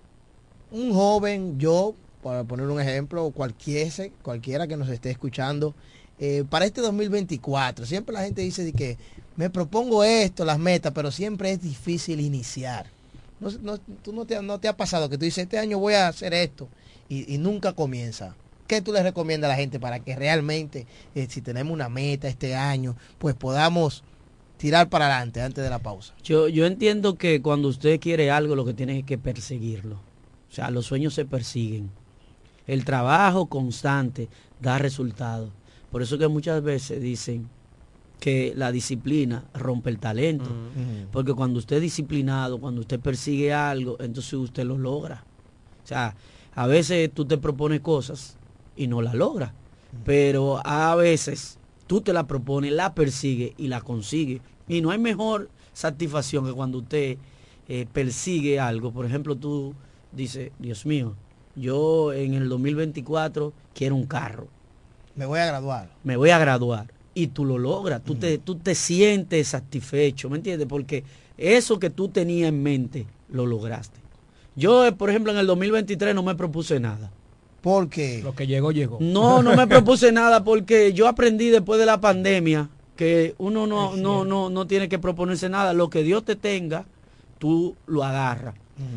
[0.72, 3.90] un joven, yo, para poner un ejemplo, cualquiera,
[4.22, 5.74] cualquiera que nos esté escuchando,
[6.26, 8.98] eh, para este 2024, siempre la gente dice de que
[9.36, 12.86] me propongo esto, las metas, pero siempre es difícil iniciar.
[13.42, 16.08] No, no- tú no te, no ha pasado que tú dices, este año voy a
[16.08, 16.70] hacer esto
[17.10, 18.38] y, nunca comienza.
[18.68, 22.30] ¿Qué tú le recomiendas a la gente para que realmente, eh, si tenemos una meta
[22.30, 24.06] este año, pues podamos
[24.56, 26.14] tirar para adelante antes de la pausa?
[26.24, 29.96] Yo, yo entiendo que cuando usted quiere algo, lo que tiene es que perseguirlo.
[30.50, 31.92] O sea, los sueños se persiguen.
[32.66, 34.30] El trabajo constante
[34.62, 35.50] da resultados.
[35.94, 37.48] Por eso que muchas veces dicen
[38.20, 40.50] que la disciplina rompe el talento.
[41.12, 45.24] Porque cuando usted es disciplinado, cuando usted persigue algo, entonces usted lo logra.
[45.84, 46.16] O sea,
[46.56, 48.38] a veces tú te propones cosas
[48.76, 49.52] y no las logras.
[50.04, 54.42] Pero a veces tú te la propones, la persigues y la consigues.
[54.68, 57.18] Y no hay mejor satisfacción que cuando usted
[57.68, 58.92] eh, persigue algo.
[58.92, 59.76] Por ejemplo, tú
[60.12, 61.14] dices, Dios mío,
[61.56, 64.48] yo en el 2024 quiero un carro
[65.16, 65.90] Me voy a graduar.
[66.04, 70.38] me voy a graduar y tú lo logras, tú, te, tú te sientes satisfecho, ¿me
[70.38, 70.68] entiendes?
[70.68, 71.04] Porque
[71.38, 74.00] eso que tú tenías en mente lo lograste.
[74.56, 77.12] Yo, por ejemplo, en el 2023 no me propuse nada.
[77.62, 78.98] Porque Lo que llegó, llegó.
[79.00, 83.96] No, no me propuse nada porque yo aprendí después de la pandemia que uno no,
[83.96, 85.74] no, no, no tiene que proponerse nada.
[85.74, 86.86] Lo que Dios te tenga,
[87.40, 88.56] tú lo agarras.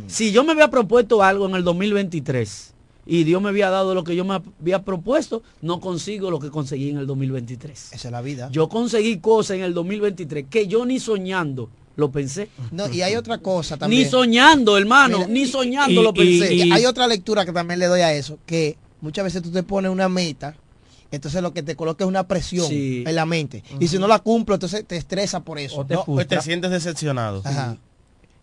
[0.09, 2.74] Si yo me había propuesto algo en el 2023
[3.06, 6.50] y Dios me había dado lo que yo me había propuesto, no consigo lo que
[6.50, 7.92] conseguí en el 2023.
[7.92, 8.48] esa es la vida.
[8.52, 12.48] Yo conseguí cosas en el 2023 que yo ni soñando lo pensé.
[12.72, 14.02] No, y hay otra cosa también.
[14.02, 16.54] Ni soñando, hermano, Mira, ni soñando y- lo pensé.
[16.54, 19.62] y hay otra lectura que también le doy a eso, que muchas veces tú te
[19.62, 20.54] pones una meta,
[21.10, 23.04] entonces lo que te coloca es una presión Sí.
[23.06, 23.62] en la mente.
[23.80, 25.78] Y si no la cumplo, entonces te estresa por eso.
[25.80, 27.40] O te No, pues te sientes decepcionado.
[27.44, 27.78] Ajá.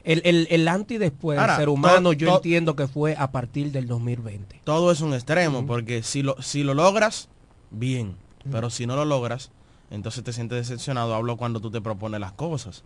[0.04, 2.88] El, el, el antes y después Ahora, del ser humano, to- yo to- entiendo que
[2.88, 4.62] fue a partir del 2020.
[4.63, 7.30] Todo es un extremo, porque si lo, si lo logras,
[7.72, 8.16] bien.
[8.52, 9.52] Pero si no lo logras,
[9.89, 11.16] entonces te sientes decepcionado.
[11.16, 12.84] Hablo cuando tú te propones las cosas.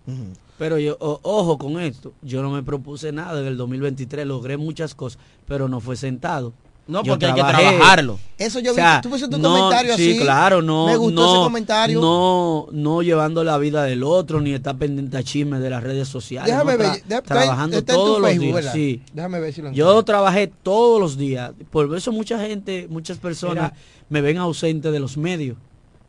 [0.60, 4.58] Pero yo, o- ojo con esto, yo no me propuse nada en el 2023, logré
[4.58, 6.54] muchas cosas, pero no fue sentado.
[6.88, 8.18] No, Yo porque hay que trabajarlo.
[8.38, 10.20] Eso yo O sea, vi, tú pusiste un no, comentario sí, así.
[10.22, 10.86] claro, no.
[10.86, 12.00] Me gustó no, ese comentario.
[12.02, 16.08] No, no llevando la vida del otro, ni estar pendiente a chismes de las redes
[16.08, 16.50] sociales.
[16.50, 18.74] Déjame no, ver, trabajando está en tu todos los Facebook, días.
[18.74, 19.02] Sí.
[19.14, 21.52] Déjame ver si lo Yo trabajé todos los días.
[21.72, 23.74] Por eso mucha gente, muchas personas Era-
[24.08, 25.58] me ven ausente de los medios.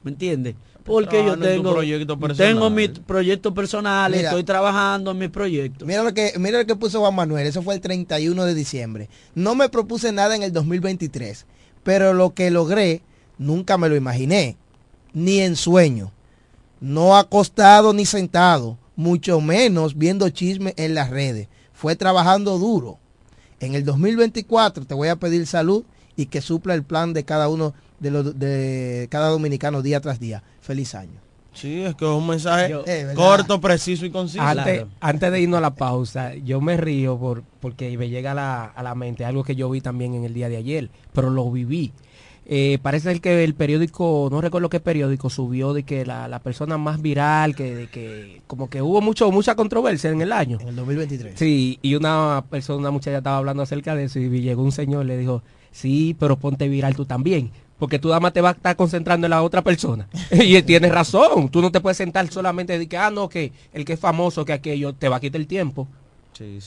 [0.04, 0.54] ¿Me entiendes?
[0.88, 2.52] Porque yo tengo, proyecto personal.
[2.52, 5.86] tengo mis proyectos personales, estoy trabajando en mis proyectos.
[5.86, 9.08] Mira lo que mira lo que puso Juan Manuel, eso fue el 31 de diciembre.
[9.34, 11.44] No me propuse nada en el 2023,
[11.82, 13.02] pero lo que logré
[13.36, 14.56] nunca me lo imaginé,
[15.12, 16.10] ni en sueño.
[16.80, 21.48] No acostado ni sentado, mucho menos viendo chisme en las redes.
[21.72, 22.98] Fue trabajando duro.
[23.60, 25.84] En el 2024 te voy a pedir salud
[26.16, 30.18] y que supla el plan de cada uno de los de cada dominicano día tras
[30.20, 30.42] día.
[30.60, 31.20] Feliz año.
[31.54, 34.42] Sí, es que es un mensaje Yo- Eh, corto, preciso y conciso.
[34.44, 38.34] Antes, antes de irnos a la pausa, yo me río por, porque me llega a
[38.34, 41.30] la, a la mente algo que yo vi también en el día de ayer, pero
[41.30, 41.92] lo viví.
[42.50, 46.78] Eh, parece que el periódico, no recuerdo qué periódico, subió de que la, la persona
[46.78, 50.58] más viral, que, de que como que hubo mucho mucha controversia en el año.
[50.60, 51.34] En el 2023.
[51.36, 55.04] Sí, y una persona, una muchacha estaba hablando acerca de eso y llegó un señor
[55.04, 57.50] y le dijo, sí, pero ponte viral tú también.
[57.78, 60.08] Porque tú nada más te vas a estar concentrando en la otra persona.
[60.32, 61.48] y tienes razón.
[61.48, 64.44] Tú no te puedes sentar solamente de que, ah, no, que el que es famoso,
[64.44, 65.86] que aquello, te va a quitar el tiempo.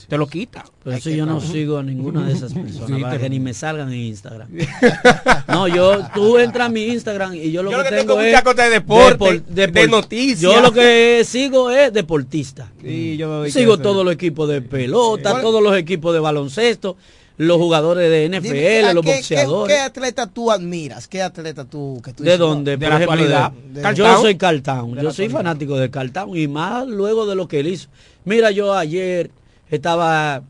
[0.06, 0.66] Te lo quita.
[0.84, 3.40] Por eso yo no sigo a ninguna de esas personas, Sí, para te- que ni
[3.40, 4.48] me salgan en Instagram.
[5.48, 8.12] No, yo, tú entras a mi Instagram y yo lo Yo que lo que tengo
[8.14, 8.26] tengo es...
[8.28, 10.40] muchas cosas de deporte, depor- de noticias.
[10.40, 12.70] Yo lo que sigo es deportista.
[12.82, 16.96] Sí, yo Sigo todos los equipos de pelota, ¿Cuál- todos los equipos de baloncesto,
[17.38, 19.74] los jugadores de NFL, Dime, ¿a los qué- boxeadores.
[19.76, 21.08] ¿Qué, atleta tú admiras?
[21.08, 22.76] ¿Qué atleta tú que tú ¿De dónde?
[22.76, 22.84] wow?
[22.88, 26.46] Por ejemplo, de- de- yo soy Cartown, De yo la soy fanático de Cartown y
[26.48, 27.88] más luego de lo que él hizo.
[28.24, 29.30] Mira, yo ayer
[29.70, 30.42] estaba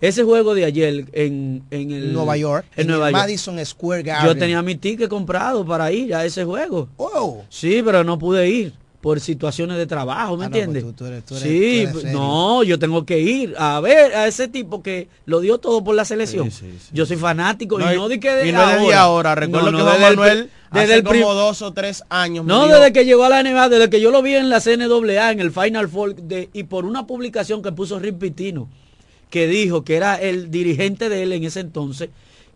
[0.00, 3.22] ese juego de ayer en, en el Nueva York, en en Nueva el York.
[3.22, 4.26] Madison Square Garden.
[4.26, 6.88] Yo tenía mi ticket comprado para ir a ese juego.
[6.98, 7.44] Wow.
[7.48, 11.42] Sí, pero no pude ir por situaciones de trabajo, ¿me Ah, no, pues entiendes?
[11.42, 15.82] sí, no, yo tengo que ir a ver a ese tipo que lo dio todo
[15.82, 16.48] por la selección.
[16.92, 19.34] Yo soy fanático No, y no de que de y no desde ahora.
[19.34, 22.44] Recuerdo No, que Juan Manuel desde hace el como dos o tres años.
[22.46, 24.60] no, dijo- desde que llegó a la NBA, desde que yo lo vi en la
[24.60, 28.68] CNAA, en el Final Four, de- y por una publicación que puso Rick Pitino,
[29.30, 32.08] que dijo que era el dirigente de él en ese entonces,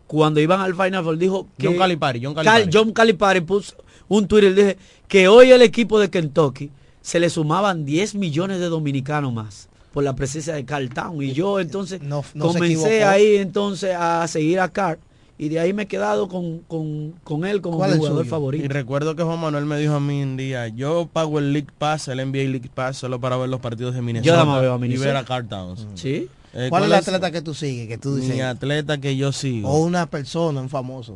[0.07, 1.67] cuando iban al Final Four, dijo que...
[1.67, 2.71] John Calipari, John Cal- Calipari.
[2.73, 3.75] John Calipari puso
[4.09, 4.77] un Twitter, dije
[5.09, 6.71] que hoy el equipo de Kentucky
[7.03, 11.23] se le sumaban 10 millones de dominicanos más por la presencia de Carl Town.
[11.23, 14.99] Y yo entonces no comencé ahí entonces a seguir a Carl.
[15.39, 18.65] Y de ahí me he quedado con, con, con él como mi jugador favorito.
[18.65, 21.69] Y recuerdo que Juan Manuel me dijo a mí un día, yo pago el League
[21.77, 24.47] Pass, el NBA League Pass, solo para ver los partidos de Minnesota.
[24.47, 25.07] más veo a Y Minnesota.
[25.09, 25.87] ver a Carl Towns.
[25.95, 26.29] Sí.
[26.55, 27.87] Eh, ¿Cuál es el atleta que tú sigues?
[27.87, 29.69] Que tú Mi dices, atleta que yo sigo.
[29.69, 31.15] o una persona, un famoso.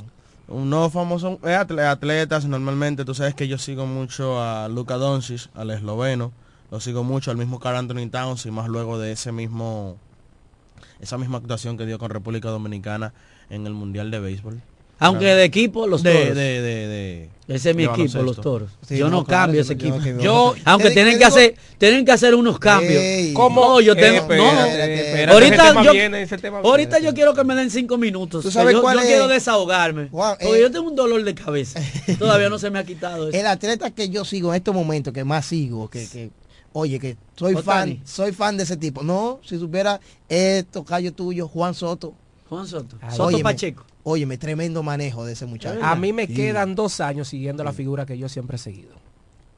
[0.51, 4.97] Un no famoso es atle- atletas normalmente tú sabes que yo sigo mucho a Luka
[4.97, 6.33] Doncic al esloveno
[6.73, 9.97] lo sigo mucho al mismo Carl Anthony Towns y más luego de ese mismo
[11.01, 13.13] esa misma actuación que dio con República Dominicana
[13.49, 14.61] en el mundial de béisbol
[15.01, 16.29] Aunque de equipo, los de, toros.
[16.37, 18.71] de, de, de- Ese es mi equipo, los toros.
[18.87, 20.17] Sí, yo no, no, claro, cambio yo ese no- yo equipo.
[20.17, 23.03] no Yo, aunque ¿Qué- tienen qué que hacer, tienen que hacer unos cambios.
[23.03, 23.33] Ey.
[23.33, 23.81] ¿Cómo?
[23.81, 24.65] Yo tengo, Espérate, no.
[24.67, 25.33] espérate.
[25.33, 27.07] ahorita Ese tema yo, viene, ese tema ahorita viene.
[27.07, 28.43] yo quiero que me den cinco minutos.
[28.45, 29.09] ¿Tú sabes yo cuál yo es?
[29.09, 30.07] quiero desahogarme.
[30.07, 31.81] Porque eh, yo tengo un dolor de cabeza.
[32.19, 33.37] Todavía no se me ha quitado eso.
[33.39, 36.31] El atleta que yo sigo en estos momentos, que más sigo, que, que
[36.73, 37.95] oye, que soy Otani.
[37.97, 39.03] fan, soy fan de ese tipo.
[39.03, 42.13] No, si supiera esto, callo tuyo, Juan Soto.
[42.49, 42.97] Juan Soto.
[43.01, 43.85] Ay, Soto óyeme, Pacheco.
[44.03, 45.81] Óyeme, tremendo manejo de ese muchacho.
[45.83, 46.35] A mí me Sí.
[46.35, 49.00] quedan dos años siguiendo la figura que yo siempre he seguido.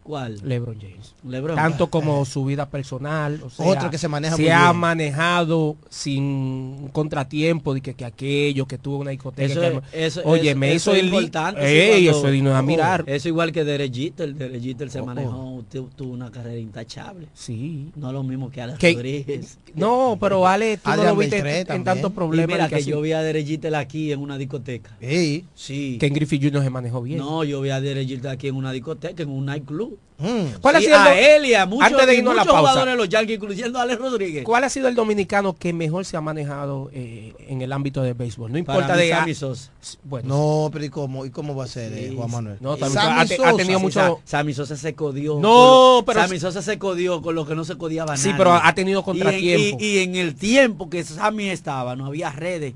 [0.03, 0.41] ¿Cuál?
[0.43, 1.15] LeBron James.
[1.25, 1.55] LeBron.
[1.55, 3.41] Tanto como su vida personal.
[3.45, 4.81] O sea, Otro que se maneja muy Se ha bien.
[4.81, 9.83] manejado sin un contratiempo de que, que aquello, que tuvo una discoteca.
[9.93, 11.95] Eso, que Oye, eso- me eso hizo es el importante.
[11.97, 13.05] Ey, eso es digno de admirar.
[13.07, 14.35] Eso igual que Derek Jeter.
[14.35, 17.29] Derek Jeter se Oh, manejó, tu- tuvo una carrera intachable.
[17.33, 17.91] Sí.
[17.95, 19.59] No lo mismo que Alex Que- Rodríguez.
[19.75, 22.49] No, pero Ale, tú no Adrián lo viste Beltré en, tantos problemas.
[22.49, 24.97] mira que así- yo vi a Derek Jeter aquí en una discoteca.
[25.01, 25.45] Sí.
[25.55, 25.97] Sí.
[26.01, 26.63] que en Griffith Jr.
[26.65, 27.19] se manejó bien.
[27.19, 29.92] No, yo vi a Derek Jeter aquí en una discoteca, en un nightclub.
[30.19, 30.61] Mm.
[30.61, 32.37] ¿Cuál ha Sí, sido el a él y a muchos, Antes de y irnos a
[32.37, 32.59] la pausa.
[32.61, 34.45] jugadores de los Yankees, incluyendo a Alex Rodríguez.
[34.45, 38.15] ¿Cuál ha sido el dominicano que mejor se ha manejado eh, en el ámbito del
[38.15, 38.53] béisbol?
[38.53, 39.73] No importa de Sammy Sosa.
[40.05, 42.35] Bueno, No, pero ¿y cómo, ¿y cómo va a ser eh, Sí, Juan sí.
[42.37, 42.57] Manuel?
[42.61, 43.57] No, Sammy ha te- ha Sosa.
[43.57, 45.41] tenido Sí, mucho- Sa- Sammy Sosa se codió.
[45.41, 48.39] No, con- pero- Sammy Sosa se codió con lo que no se codiaba Sí, nadie.
[48.39, 49.79] pero ha tenido Y en- contratiempo.
[49.81, 52.75] Y, y en el tiempo que Sammy estaba, no había redes.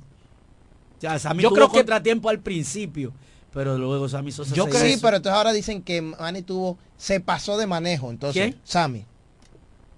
[0.98, 3.12] O sea, Sammy Yo tuvo creo que- contratiempo al principio,
[3.56, 7.20] pero luego Sammy Sosa Yo creo sí, pero entonces ahora dicen que Manny tuvo, se
[7.20, 8.60] pasó de manejo, entonces, ¿Quién?
[8.64, 9.06] Sammy.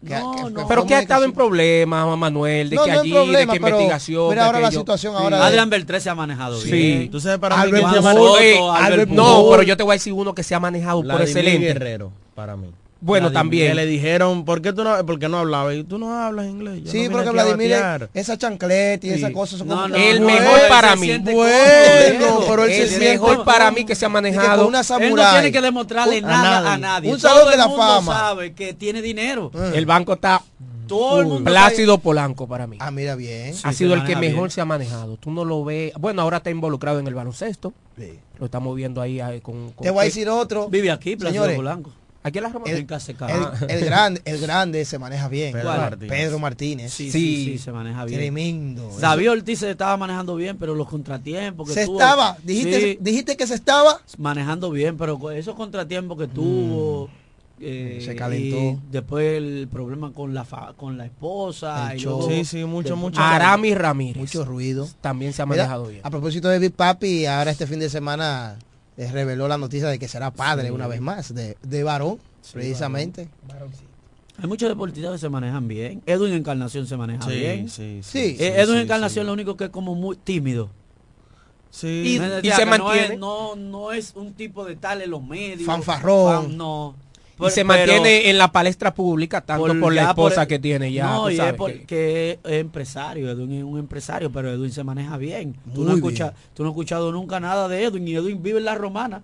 [0.06, 0.68] Que- No, que- no.
[0.68, 3.64] pero que ha estado en problemas, Juan Manuel, de No, que allí, problema, de que
[3.64, 4.28] pero investigación.
[4.28, 5.22] mira ahora la situación Sí.
[5.24, 6.70] ahora de- Adrian Beltré se ha manejado Sí.
[6.70, 7.10] bien.
[7.10, 7.86] tú sabes para mí Albert?
[8.04, 11.20] Soto, Albert No, pero yo te voy a decir uno que se ha manejado por
[11.20, 11.66] excelente.
[11.66, 12.70] Guerrero para mí
[13.00, 13.32] Bueno, Vladimir,
[13.62, 13.76] también.
[13.76, 15.76] le dijeron ¿por qué tú no por qué no hablabas?
[15.76, 18.10] y tú no hablas inglés Yo Sí, no porque a Vladimir, batear".
[18.12, 19.16] esa chancleta y Sí.
[19.16, 21.18] esas cosas son No, como no, el no, mejor él para se mí.
[21.18, 24.66] Bueno, pero él se siente mejor para mí que se ha manejado.
[24.66, 25.32] una Él no samurai.
[25.34, 27.12] tiene que demostrarle Un- nada a nadie.
[27.12, 28.12] Un Todo salón de el la mundo fama.
[28.18, 29.50] sabe que tiene dinero.
[29.54, 29.74] Mm.
[29.74, 30.42] El banco está
[30.88, 32.78] Todo el mundo Plácido Polanco para mí.
[32.80, 33.52] Ah, mira bien.
[33.54, 34.50] Sí, ha sido el que mejor bien.
[34.50, 35.18] se ha manejado.
[35.18, 35.92] Tú no lo ves.
[36.00, 37.74] Bueno, ahora está involucrado en el baloncesto.
[37.98, 38.18] Sí.
[38.38, 40.68] Lo estamos viendo ahí, ahí con, con- Te voy a decir otro.
[40.68, 41.92] Vive aquí, Plácido Señores, Polanco.
[42.28, 42.64] Aquí en la Roma.
[42.66, 42.96] El- de
[43.68, 45.52] El, el grande, el grande se maneja bien.
[45.52, 45.80] Pedro ¿Cuál?
[45.80, 46.08] Martínez.
[46.10, 46.92] Pedro Martínez.
[46.92, 47.20] Sí, Sí.
[47.20, 48.18] sí, sí, se maneja bien.
[48.20, 48.90] Tremendo.
[49.00, 51.98] David Ortiz se estaba manejando bien, pero los contratiempos que se tuvo.
[52.00, 54.00] estaba, dijiste, Sí, dijiste que se estaba.
[54.18, 57.08] manejando bien, pero con esos contratiempos que tuvo.
[57.60, 58.56] eh, Se calentó.
[58.56, 61.92] y después el problema con la fa- con la esposa.
[61.96, 63.20] Y luego- Sí, sí, mucho, después- mucho.
[63.20, 64.16] Aramis Ramírez.
[64.16, 64.88] Mucho ruido.
[65.00, 66.00] También se ha Mira, manejado bien.
[66.04, 68.56] A propósito de Big Papi, ahora este fin de semana
[69.06, 70.74] reveló la noticia de que será padre Sí.
[70.74, 72.18] una vez más, de, de varón,
[72.52, 73.28] precisamente.
[74.40, 76.02] Hay muchos deportistas que se manejan bien.
[76.06, 77.68] Edwin Encarnación se maneja Sí, bien.
[77.68, 78.18] sí, Sí.
[78.18, 79.26] Eh, sí, Edwin sí, Encarnación sí.
[79.26, 80.70] lo único que es como muy tímido.
[81.70, 81.86] Sí.
[81.86, 83.16] Y- se que no es- mantiene.
[83.18, 85.64] No, no es un tipo de tal en los medios.
[85.66, 86.46] Fanfarrón.
[86.46, 86.94] fan- no.
[87.46, 91.06] Y se pero mantiene en la palestra pública tanto por, la esposa que tiene ya.
[91.06, 93.30] No, y sabes es porque es empresario.
[93.30, 95.54] Edwin es un empresario, pero Edwin se maneja bien.
[95.74, 98.58] Tú no, Muy escuchas, tú no has escuchado nunca nada de Edwin y Edwin vive
[98.58, 99.22] en la romana.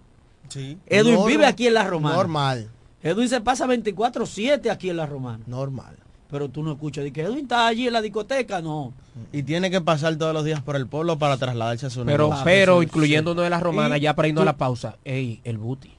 [0.48, 0.78] Sí.
[0.86, 2.16] Edwin vive aquí en la romana.
[2.16, 2.70] Normal,
[3.02, 5.42] Edwin se pasa 24-7 aquí en la romana.
[5.46, 5.96] normal.
[6.30, 8.92] Pero tú no escuchas de que Edwin está allí en la discoteca, no.
[9.32, 12.24] Y tiene que pasar todos los días por el pueblo para trasladarse a su Pero,
[12.24, 12.44] negocio.
[12.44, 15.40] pero sí, incluyendo uno de las romanas, ya para irnos tú- a la pausa, ey,
[15.44, 15.92] el Buti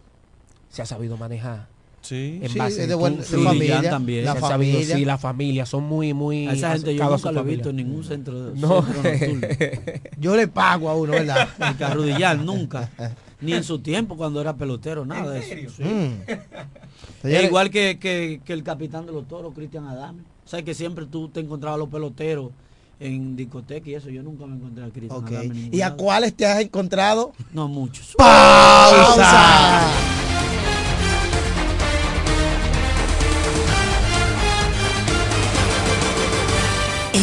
[0.69, 1.67] se ha sabido manejar.
[2.05, 2.39] Sí.
[2.41, 4.25] En Sí, base es de buen- de sí, familia, también.
[4.25, 4.95] la ha sabido, familia.
[4.95, 7.43] sí, la familia, son muy, muy A esa gente yo nunca lo he familia.
[7.57, 8.83] visto en ningún centro, No.
[8.83, 9.47] centro nocturno.
[10.19, 11.47] Yo le pago a uno, ¿verdad?
[11.59, 12.89] Ni que arrodillar, nunca.
[13.41, 15.73] Ni en su tiempo cuando era pelotero, nada de eso.
[15.77, 15.83] Sí.
[15.83, 17.27] Mm.
[17.27, 20.21] Es igual que, que- que el capitán de los toros, Cristian Adame.
[20.45, 22.51] O sea que siempre tú te encontrabas a los peloteros
[22.99, 24.09] en discoteca y eso.
[24.09, 25.31] Yo nunca me encontré a Cristian ok.
[25.31, 25.69] Adame.
[25.71, 27.33] ¿Y a cuáles te has encontrado?
[27.51, 28.13] No muchos.
[28.17, 29.81] ¡Pausa!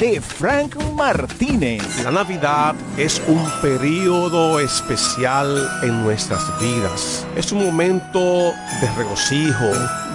[0.00, 2.02] de Frank Martínez.
[2.02, 7.26] La Navidad es un periodo especial en nuestras vidas.
[7.36, 9.66] Es un momento de regocijo,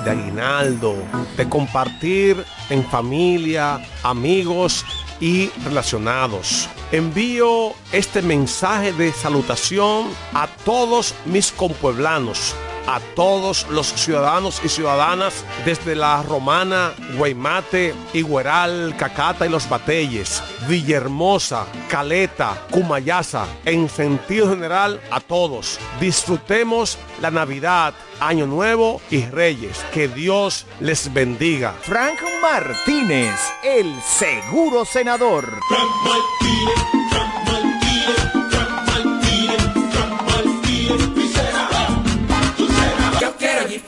[0.04, 0.96] de aguinaldo,
[1.38, 4.84] de compartir en familia, amigos
[5.20, 6.68] y relacionados.
[6.92, 12.56] Envío este mensaje de salutación a todos mis compueblanos
[12.88, 20.44] a todos los ciudadanos y ciudadanas desde la Romana, Guaymate, Igueral, Cacata y Los Batelles,
[20.68, 25.80] Villahermosa, Caleta, Cumayasa, en sentido general a todos.
[26.00, 29.84] Disfrutemos la Navidad, Año Nuevo y Reyes.
[29.94, 31.74] Que Dios les bendiga.
[31.82, 35.46] Frank Martínez, el seguro senador.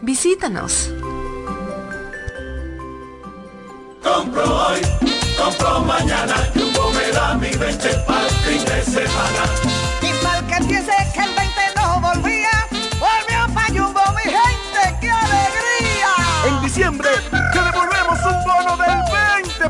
[0.00, 0.90] Visítanos.
[4.02, 4.80] Compro hoy,
[5.36, 9.44] compro mañana, Jumbo me da mi 20 para el fin de semana.
[10.00, 11.43] Y mal que empiece que el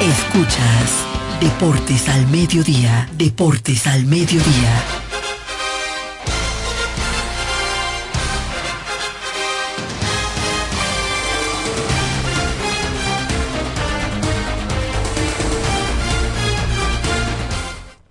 [0.00, 1.04] Escuchas
[1.40, 4.84] Deportes al Mediodía, Deportes al Mediodía.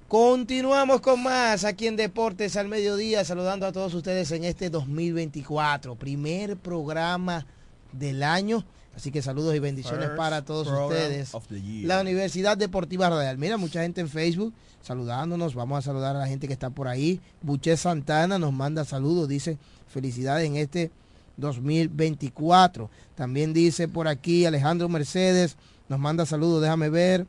[0.09, 5.95] Continuamos con más aquí en Deportes al Mediodía, saludando a todos ustedes en este 2024,
[5.95, 7.45] primer programa
[7.93, 8.65] del año.
[8.97, 11.31] Así que saludos y bendiciones First para todos ustedes.
[11.83, 13.37] La Universidad Deportiva Radial.
[13.37, 15.53] Mira, mucha gente en Facebook saludándonos.
[15.53, 17.21] Vamos a saludar a la gente que está por ahí.
[17.43, 19.29] Buché Santana nos manda saludos.
[19.29, 20.89] Dice felicidades en este
[21.37, 22.89] 2024.
[23.13, 25.57] También dice por aquí Alejandro Mercedes.
[25.89, 26.63] Nos manda saludos.
[26.63, 27.27] Déjame ver.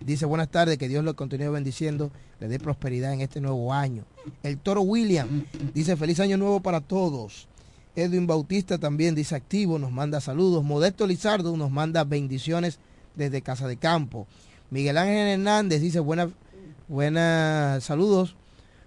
[0.00, 2.10] Dice buenas tardes, que Dios lo continúe bendiciendo,
[2.40, 4.04] le dé prosperidad en este nuevo año.
[4.42, 7.46] El Toro William dice feliz año nuevo para todos.
[7.94, 10.64] Edwin Bautista también dice activo, nos manda saludos.
[10.64, 12.78] Modesto Lizardo nos manda bendiciones
[13.14, 14.26] desde Casa de Campo.
[14.70, 18.36] Miguel Ángel Hernández dice buenas saludos.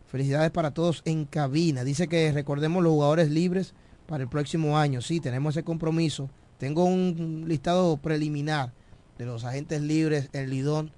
[0.08, 1.84] Felicidades para todos en cabina.
[1.84, 3.74] Dice que recordemos los jugadores libres
[4.08, 5.02] para el próximo año.
[5.02, 6.30] Sí, tenemos ese compromiso.
[6.58, 8.72] Tengo un listado preliminar
[9.18, 10.92] de los agentes libres en Lidón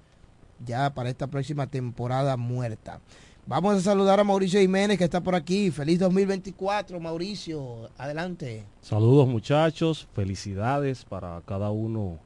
[0.64, 3.00] ya para esta próxima temporada muerta.
[3.48, 5.70] Vamos a saludar a Mauricio Jiménez que está por aquí.
[5.70, 7.88] Feliz 2024, Mauricio.
[7.96, 8.66] Adelante.
[8.82, 12.18] Saludos muchachos, felicidades para cada uno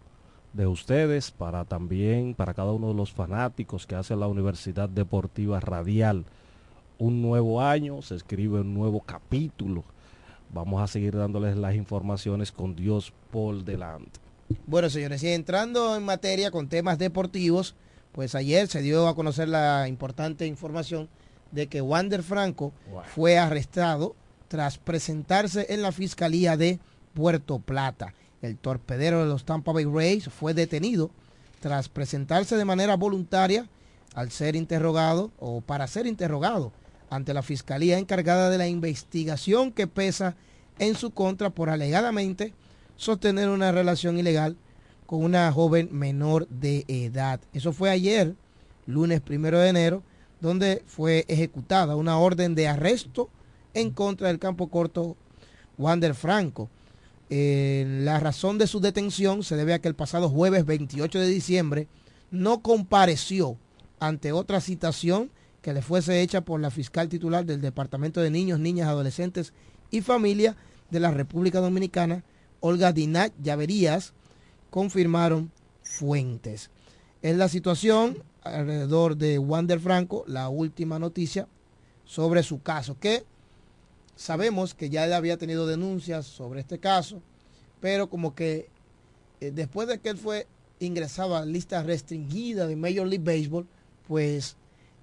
[0.52, 5.60] de ustedes, para también para cada uno de los fanáticos que hace la Universidad Deportiva
[5.60, 6.24] Radial.
[6.98, 9.84] Un nuevo año, se escribe un nuevo capítulo.
[10.52, 14.18] Vamos a seguir dándoles las informaciones con Dios por delante.
[14.66, 17.76] Bueno, señores, y entrando en materia con temas deportivos,
[18.12, 21.08] pues ayer se dio a conocer la importante información
[21.50, 22.72] de que Wander Franco
[23.14, 24.14] fue arrestado
[24.48, 26.78] tras presentarse en la Fiscalía de
[27.14, 28.14] Puerto Plata.
[28.42, 31.10] El torpedero de los Tampa Bay Rays fue detenido
[31.60, 33.68] tras presentarse de manera voluntaria
[34.14, 36.72] al ser interrogado o para ser interrogado
[37.08, 40.34] ante la Fiscalía encargada de la investigación que pesa
[40.78, 42.52] en su contra por alegadamente
[42.96, 44.56] sostener una relación ilegal
[45.12, 47.38] con una joven menor de edad.
[47.52, 48.34] Eso fue ayer,
[48.86, 50.02] lunes primero de enero,
[50.40, 53.28] donde fue ejecutada una orden de arresto
[53.74, 55.18] en contra del campo corto
[55.76, 56.70] Wander Franco.
[57.28, 61.28] Eh, la razón de su detención se debe a que el pasado jueves 28 de
[61.28, 61.88] diciembre
[62.30, 63.58] no compareció
[64.00, 68.60] ante otra citación que le fuese hecha por la fiscal titular del Departamento de Niños,
[68.60, 69.52] Niñas, Adolescentes
[69.90, 70.56] y Familia
[70.90, 72.24] de la República Dominicana,
[72.60, 74.14] Olga Dinat Llaverías,
[74.72, 75.52] confirmaron
[75.82, 76.70] fuentes.
[77.20, 81.46] Es la situación alrededor de Wander Franco, la última noticia
[82.06, 83.22] sobre su caso, que
[84.16, 87.20] sabemos que ya él había tenido denuncias sobre este caso,
[87.80, 88.70] pero como que
[89.42, 90.46] eh, después de que él fue
[90.80, 93.66] ingresado a lista restringida de Major League Baseball,
[94.08, 94.56] pues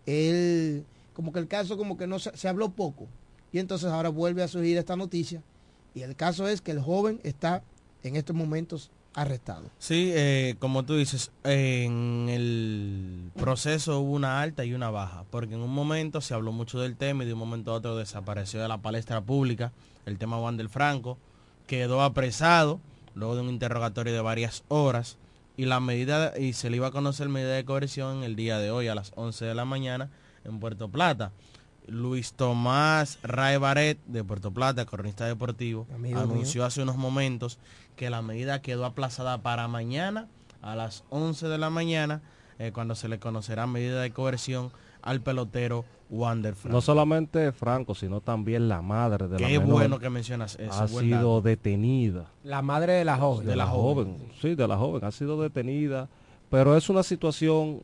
[0.07, 3.05] él, como que el caso como que no se habló poco.
[3.51, 5.43] Y entonces ahora vuelve a surgir esta noticia.
[5.93, 7.63] Y el caso es que el joven está
[8.01, 8.89] en estos momentos
[9.22, 9.70] arrestado.
[9.80, 15.55] Sí, eh, como tú dices, en el proceso hubo una alta y una baja, porque
[15.55, 18.61] en un momento se habló mucho del tema y de un momento a otro desapareció
[18.61, 19.72] de la palestra pública
[20.05, 21.17] el tema Juan del Franco,
[21.67, 22.80] quedó apresado
[23.13, 25.17] luego de un interrogatorio de varias horas
[25.57, 28.72] y la medida y se le iba a conocer medida de coerción el día de
[28.72, 30.09] hoy a las 11 de la mañana
[30.45, 31.32] en Puerto Plata.
[31.90, 37.60] Luis Tomás Ray Baret de Puerto Plata, cronista deportivo, Amigo anunció hace unos momentos
[37.96, 40.28] que la medida quedó aplazada para mañana
[40.62, 42.22] a las 11 de la mañana,
[42.58, 44.72] eh, cuando se le conocerá medida de coerción
[45.02, 46.76] al pelotero Wander Franco.
[46.76, 50.74] No solamente Franco, sino también la madre de la Qué menor bueno que mencionas eso,
[50.74, 51.42] Ha sido dato.
[51.42, 52.26] detenida.
[52.44, 53.48] La madre de la joven.
[53.48, 56.10] De la joven, sí, de la joven, ha sido detenida,
[56.50, 57.84] pero es una situación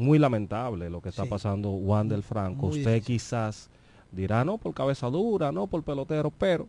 [0.00, 1.28] muy lamentable lo que está Sí.
[1.28, 2.66] pasando Wander Franco.
[2.68, 3.16] Muy Usted difícil.
[3.16, 3.70] quizás
[4.12, 6.66] dirá, no por cabeza dura, no por pelotero, pero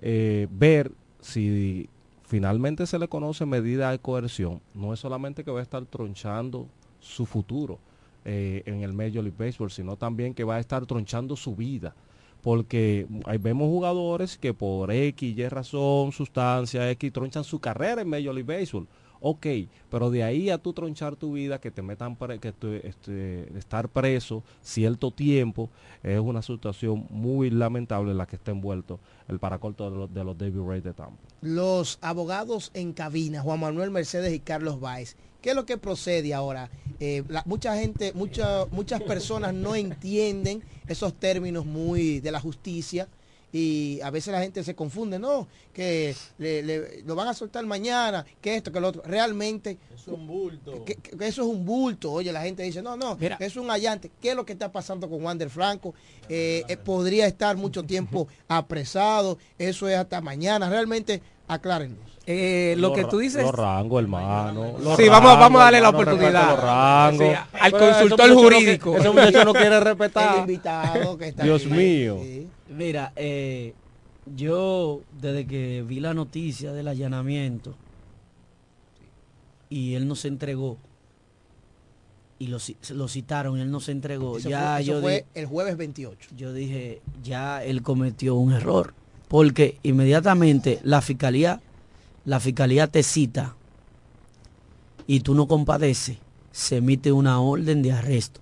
[0.00, 1.88] eh, ver si
[2.24, 6.66] finalmente se le conoce medida de coerción, no es solamente que va a estar tronchando
[7.00, 7.78] su futuro
[8.24, 11.94] eh, en el Major League Baseball, sino también que va a estar tronchando su vida.
[12.42, 18.08] Porque ahí vemos jugadores que por X, Y razón, sustancia X, tronchan su carrera en
[18.08, 18.86] Major League Baseball.
[19.24, 19.46] Ok,
[19.88, 22.52] pero de ahí a tú tronchar tu vida, que te metan, pre- que
[22.82, 25.70] este, estar preso cierto tiempo,
[26.02, 28.98] es una situación muy lamentable en la que está envuelto
[29.28, 31.22] el paracorto de los, de David Ray de Tampa.
[31.40, 35.16] Los abogados en cabina, Juan Manuel Mercedes y Carlos Báez.
[35.40, 36.70] ¿Qué es lo que procede ahora?
[37.00, 43.08] Eh, mucha gente, mucha- muchas personas no entienden esos términos muy de la justicia
[43.52, 47.64] y a veces la gente se confunde, no, que le- le- lo van a soltar
[47.66, 49.02] mañana, que esto, que lo otro.
[49.04, 50.84] Realmente Es un bulto.
[50.86, 52.12] que, que eso es un bulto.
[52.12, 53.36] Oye, la gente dice, no, no, Mira.
[53.40, 54.10] es un allante.
[54.22, 55.94] ¿Qué es lo que está pasando con Wander Franco?
[56.28, 59.38] Eh, eh, podría estar mucho tiempo apresado.
[59.58, 60.68] Eso es hasta mañana.
[60.70, 61.98] Realmente Aclárenos.
[62.24, 63.42] Eh, lo que tú dices.
[63.42, 64.78] Los rangos, hermano.
[64.78, 66.30] Los Sí, vamos- vamos a darle la oportunidad.
[66.32, 67.18] respeta Los rangos.
[67.28, 68.96] Sí, al Pero ese consultor muchacho no jurídico.
[68.96, 70.34] Ese muchacho no quiere respetar.
[70.34, 71.74] El invitado que está Dios aquí.
[71.74, 72.16] mío.
[72.72, 73.74] Mira, eh,
[74.36, 77.74] yo desde que vi la noticia del allanamiento
[79.68, 80.76] y él no se entregó
[82.38, 85.24] y lo, ci- lo citaron él no se entregó, Eso ya fue, eso yo fue
[85.34, 86.30] el jueves 28.
[86.36, 88.94] yo dije, ya él cometió un error,
[89.28, 91.60] porque inmediatamente la fiscalía,
[92.24, 93.54] la fiscalía te cita
[95.06, 96.18] y tú no compadeces,
[96.50, 98.40] se emite una orden de arresto.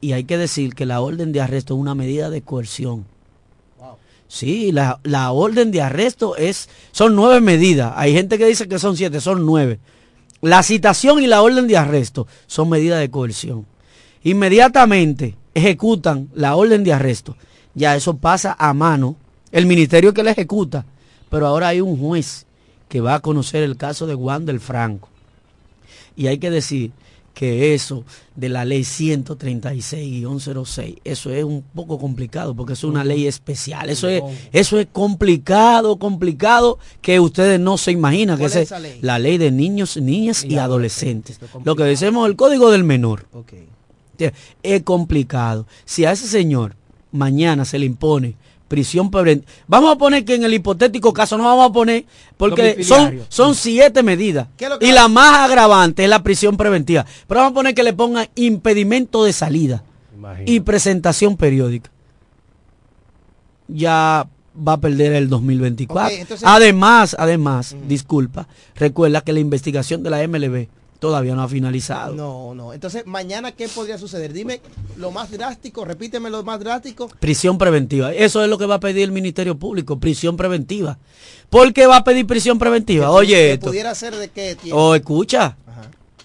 [0.00, 3.04] Y hay que decir que la orden de arresto es una medida de coerción.
[4.32, 7.92] Sí, la, orden de arresto es, son nueve medidas.
[7.96, 9.78] Hay gente que dice que son siete, son nueve.
[10.40, 13.66] La citación y la orden de arresto son medidas de coerción.
[14.24, 17.36] Inmediatamente ejecutan la orden de arresto.
[17.74, 19.16] Ya eso pasa a mano.
[19.50, 20.86] El ministerio que la ejecuta.
[21.28, 22.46] Pero ahora hay un juez
[22.88, 25.10] que va a conocer el caso de Juan del Franco.
[26.16, 26.92] Y hay que decir
[27.34, 28.04] que eso
[28.36, 33.90] de la ley 136-06, eso es un poco complicado porque es una ley especial.
[33.90, 34.22] Eso es,
[34.52, 38.36] eso es complicado, complicado que ustedes no se imaginan.
[38.36, 38.98] Que ¿Cuál es ese- esa ley?
[39.02, 41.38] La ley de niños, niñas y, adolescentes.
[41.64, 43.26] Lo que decimos el código del menor.
[44.62, 45.66] Es complicado.
[45.84, 46.76] Si a ese señor
[47.10, 48.34] mañana se le impone
[48.72, 52.06] prisión preventiva, vamos a poner que en el hipotético caso no vamos a poner,
[52.38, 54.48] porque son, son siete medidas.
[54.56, 57.04] ¿Qué es lo que Y va- la más agravante es la prisión preventiva.
[57.26, 59.84] Pero vamos a poner que le pongan impedimento de salida
[60.46, 61.90] y presentación periódica.
[63.68, 66.14] Ya va a perder el 2024.
[66.14, 70.68] Ok, entonces- además, además, disculpa, recuerda que la investigación de la MLB
[71.02, 72.14] todavía no ha finalizado.
[72.14, 72.72] No, no.
[72.72, 74.32] Entonces, mañana, ¿qué podría suceder?
[74.32, 74.60] Dime
[74.98, 77.08] lo más drástico, repíteme lo más drástico.
[77.18, 78.12] Prisión preventiva.
[78.12, 81.00] Eso es lo que va a pedir el Ministerio Público, prisión preventiva.
[81.50, 83.10] ¿Por qué va a pedir prisión preventiva?
[83.10, 83.66] Oye, que esto.
[83.66, 84.80] pudiera ser de qué tiempo?
[84.80, 85.56] O escucha,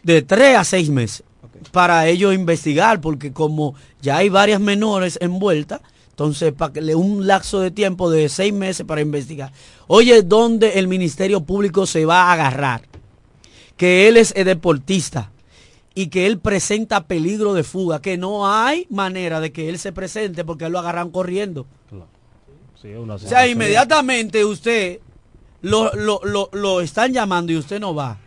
[0.03, 1.23] de tres a seis meses
[1.71, 7.25] para ellos investigar, porque como ya hay varias menores envueltas, entonces para que le un
[7.25, 9.51] lapso de tiempo de seis meses para investigar.
[9.87, 12.83] Oye, ¿dónde el Ministerio Público se va a agarrar?
[13.77, 15.31] Que él es deportista
[15.95, 19.91] y que él presenta peligro de fuga, que no hay manera de que él se
[19.91, 21.65] presente porque él lo agarran corriendo.
[22.81, 24.99] Sí, una O sea, inmediatamente usted
[25.61, 28.19] lo, lo, lo, lo están llamando y usted no va.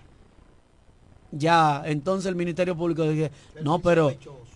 [1.32, 3.30] Ya, entonces el Ministerio Público dice,
[3.62, 4.12] no, pero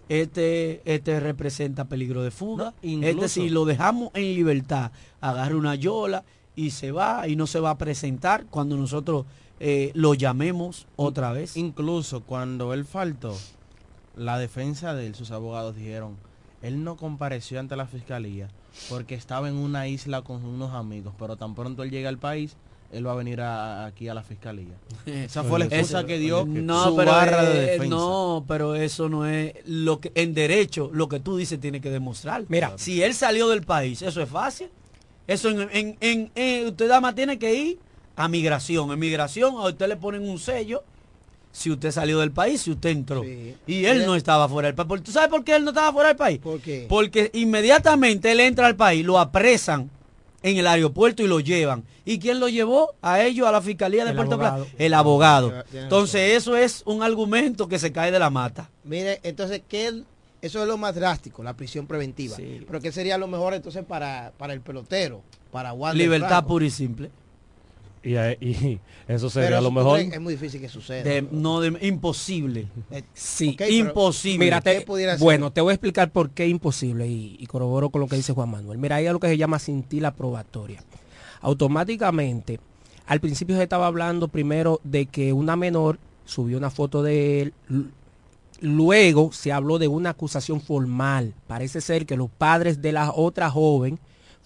[0.09, 2.75] este, este representa peligro de fuga.
[2.83, 4.91] este incluso- si lo dejamos en libertad,
[5.21, 6.25] agarra una yola
[6.57, 9.25] y se va y no se va a presentar cuando nosotros
[9.61, 11.57] eh, lo llamemos otra vez.
[11.57, 13.37] Incluso cuando él faltó,
[14.17, 16.17] la defensa de él, sus abogados dijeron,
[16.63, 18.49] él no compareció ante la fiscalía
[18.89, 22.57] porque estaba en una isla con unos amigos, pero tan pronto él llega al país,
[22.93, 24.75] él va a venir a- aquí a la fiscalía.
[25.07, 27.95] Esa fue la excusa Eso- que dio no, su pero, barra de eh, defensa.
[27.97, 31.91] No, pero eso no es lo que en derecho lo que tú dices tiene que
[31.91, 32.45] demostrar.
[32.49, 32.73] Mira.
[32.77, 34.69] si él salió del país, eso es fácil.
[35.27, 37.79] Eso en, en, en- en- usted nada más tiene que ir
[38.17, 38.91] a migración.
[38.93, 40.83] En migración a usted le ponen un sello
[41.53, 43.25] si usted salió del país, si usted entró.
[43.25, 45.03] Y él no estaba fuera del país.
[45.05, 46.39] ¿Tú sabes por qué él no estaba fuera del país?
[46.39, 46.87] ¿Por qué?
[46.89, 49.89] Porque inmediatamente él entra al país, lo apresan
[50.43, 51.85] en el aeropuerto y lo llevan.
[52.05, 52.95] ¿Y quién lo llevó?
[53.01, 54.37] A ellos, a la Fiscalía de El Puerto.
[54.39, 54.65] Plata.
[54.79, 55.53] El abogado.
[55.73, 58.69] Entonces eso es un argumento que se cae de la mata.
[58.85, 60.05] Mire, entonces, ¿qué el-
[60.43, 62.37] eso es lo más drástico, la prisión preventiva.
[62.67, 65.23] Pero ¿qué sería lo mejor entonces para, para el pelotero?
[65.51, 67.11] Para Wander Libertad pura y simple.
[68.05, 68.79] Y, eh, y
[69.09, 70.01] eso sería Pero lo ¿tú mejor.
[70.01, 71.03] Es muy difícil que suceda.
[71.03, 72.67] De- no, de- imposible.
[73.15, 74.45] Sí, Ok, pero- imposible.
[74.45, 75.25] Mira, te- ¿Qué pudiera ser?
[75.25, 78.17] bueno, te voy a explicar por qué es imposible y, y corroboro con lo que
[78.17, 78.77] dice Juan Manuel.
[78.79, 80.83] Mira, hay algo que se llama cintila probatoria.
[81.41, 82.61] Automáticamente,
[83.07, 87.55] al principio se estaba hablando primero de que una menor subió una foto de él.
[88.61, 91.35] Luego se habló de una acusación formal.
[91.47, 93.99] Parece ser que los padres de la otra joven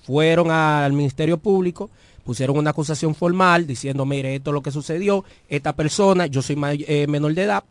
[0.04, 1.90] fueron al Ministerio Público,
[2.28, 6.58] pusieron una acusación formal diciendo, mire, esto es lo que sucedió, esta persona, yo soy
[6.86, 7.64] eh, menor de edad,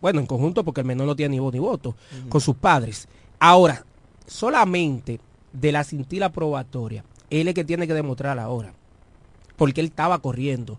[0.00, 1.96] bueno, en conjunto porque el menor no tiene ni voz ni voto,
[2.28, 3.08] con sus padres.
[3.40, 3.84] Ahora,
[4.24, 5.18] solamente
[5.52, 8.72] de la cintila probatoria, él es que tiene que demostrar ahora,
[9.56, 10.78] porque él estaba corriendo.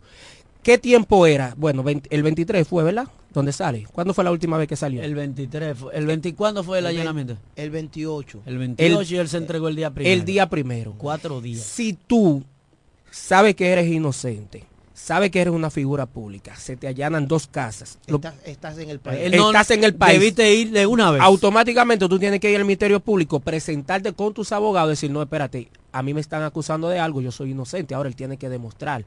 [0.63, 1.55] ¿Qué tiempo era?
[1.57, 3.09] Bueno, 20 el 23 fue, ¿verdad?
[3.33, 3.85] ¿Dónde sale?
[3.91, 5.03] ¿Cuándo fue la última vez que salió?
[5.03, 5.77] El 23.
[5.77, 7.35] fue- El 20, ¿Cuándo fue el El allanamiento?
[7.57, 8.43] El 28.
[8.45, 10.13] El 28 y él se entregó el día primero.
[10.13, 10.93] El día primero.
[10.97, 11.61] Cuatro días.
[11.61, 12.45] Si tú
[13.15, 17.97] sabes que eres inocente, sabes que eres una figura pública, se te allanan dos casas.
[18.07, 19.19] lo- Estás, estás en el país.
[19.23, 20.19] Él no- estás en el país.
[20.19, 21.21] Debiste ir de una vez.
[21.21, 25.69] Automáticamente tú tienes que ir al Ministerio Público, presentarte con tus abogados, decir, no, espérate,
[25.93, 29.05] a mí me están acusando de algo, yo soy inocente, ahora él tiene que demostrar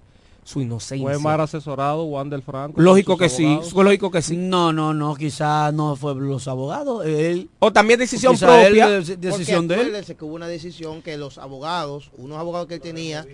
[0.48, 1.04] su inocencia.
[1.06, 2.80] Fue mal asesorado Wander Franco.
[2.80, 4.34] Lógico que sí, fue lógico que sí.
[4.34, 7.04] No, no, no, quizás no fue los abogados.
[7.04, 8.96] Él, O también decisión él, propia.
[8.96, 10.04] eh, decisión de él.
[10.16, 13.26] que hubo una decisión que los abogados, unos abogados que él tenía,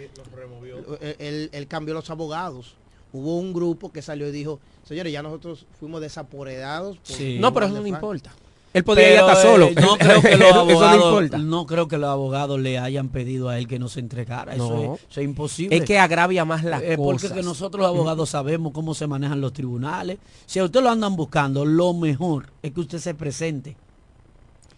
[1.01, 2.75] él, él- él cambió los abogados.
[3.13, 6.97] Hubo un grupo que salió y dijo, señores, ya nosotros fuimos desaporedados.
[6.99, 7.89] por- No, pero eso no Franco".
[7.97, 8.33] importa.
[8.75, 9.71] Él podría hasta eh, solo.
[9.81, 11.39] no creo que los no abogados, importa.
[11.39, 14.55] no creo que los abogados le hayan pedido a él que no se entregara.
[14.55, 15.77] Eso, es, eso es imposible.
[15.77, 17.33] Es que agravia más las Eh, porque cosas.
[17.33, 20.19] que nosotros los abogados sabemos cómo se manejan los tribunales.
[20.45, 23.77] Si a usted lo andan buscando, lo mejor es que usted se presente.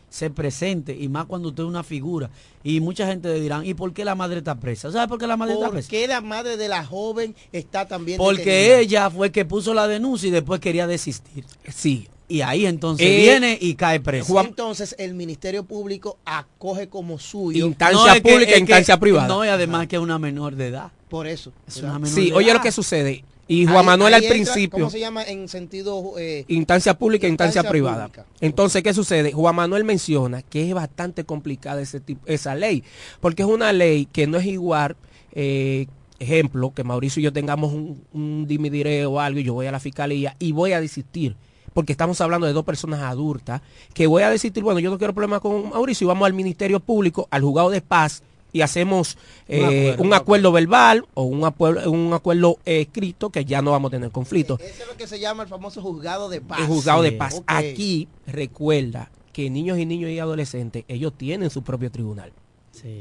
[0.08, 2.30] Se presente, y más cuando usted es una figura.
[2.62, 4.90] Y mucha gente le dirán, ¿y por qué la madre está presa?
[4.90, 5.88] ¿Sabe por qué la madre está ¿Por presa?
[5.90, 8.78] qué la madre de la joven está también Porque detenida?
[8.78, 11.44] ella fue que puso la denuncia y después quería desistir.
[11.68, 12.08] Sí.
[12.28, 14.40] Y ahí entonces Eh, viene y cae presa.
[14.42, 19.28] Entonces el Ministerio Público acoge como suyo Instancia pública e que- instancia privada.
[19.28, 20.90] No, y además que es una menor de edad.
[21.08, 21.52] por eso.
[21.68, 22.56] Es una menor Sí, de oye edad.
[22.56, 23.24] lo que sucede.
[23.48, 24.78] Y Juan Ahí- Manuel ahí al entra, principio.
[24.80, 28.08] ¿Cómo se llama en sentido eh, Instancia pública e instancia, Instancia privada.
[28.08, 28.26] pública.
[28.40, 29.30] Entonces, ¿qué sucede?
[29.30, 32.82] Juan Manuel menciona que es bastante complicada ese tipo, esa ley,
[33.20, 34.96] porque es una ley que no es igual,
[35.30, 35.86] eh,
[36.18, 39.70] ejemplo, que Mauricio y yo tengamos un, un dimidiré o algo y yo voy a
[39.72, 41.36] la fiscalía y voy a desistir.
[41.76, 43.60] Porque estamos hablando de dos personas adultas,
[43.92, 46.80] que voy a desistir, bueno, yo no quiero problemas con Mauricio y vamos al Ministerio
[46.80, 51.24] Público, al juzgado de paz y hacemos eh, Un acuerdo, un un acuerdo verbal o
[51.24, 54.58] un acuerdo, un acuerdo eh, escrito que ya no vamos a tener conflicto.
[54.58, 56.60] Eso es lo que se llama el famoso juzgado de paz.
[56.60, 57.42] El juzgado de paz.
[57.46, 62.32] Aquí recuerda que niños y niños y adolescentes, ellos tienen su propio tribunal.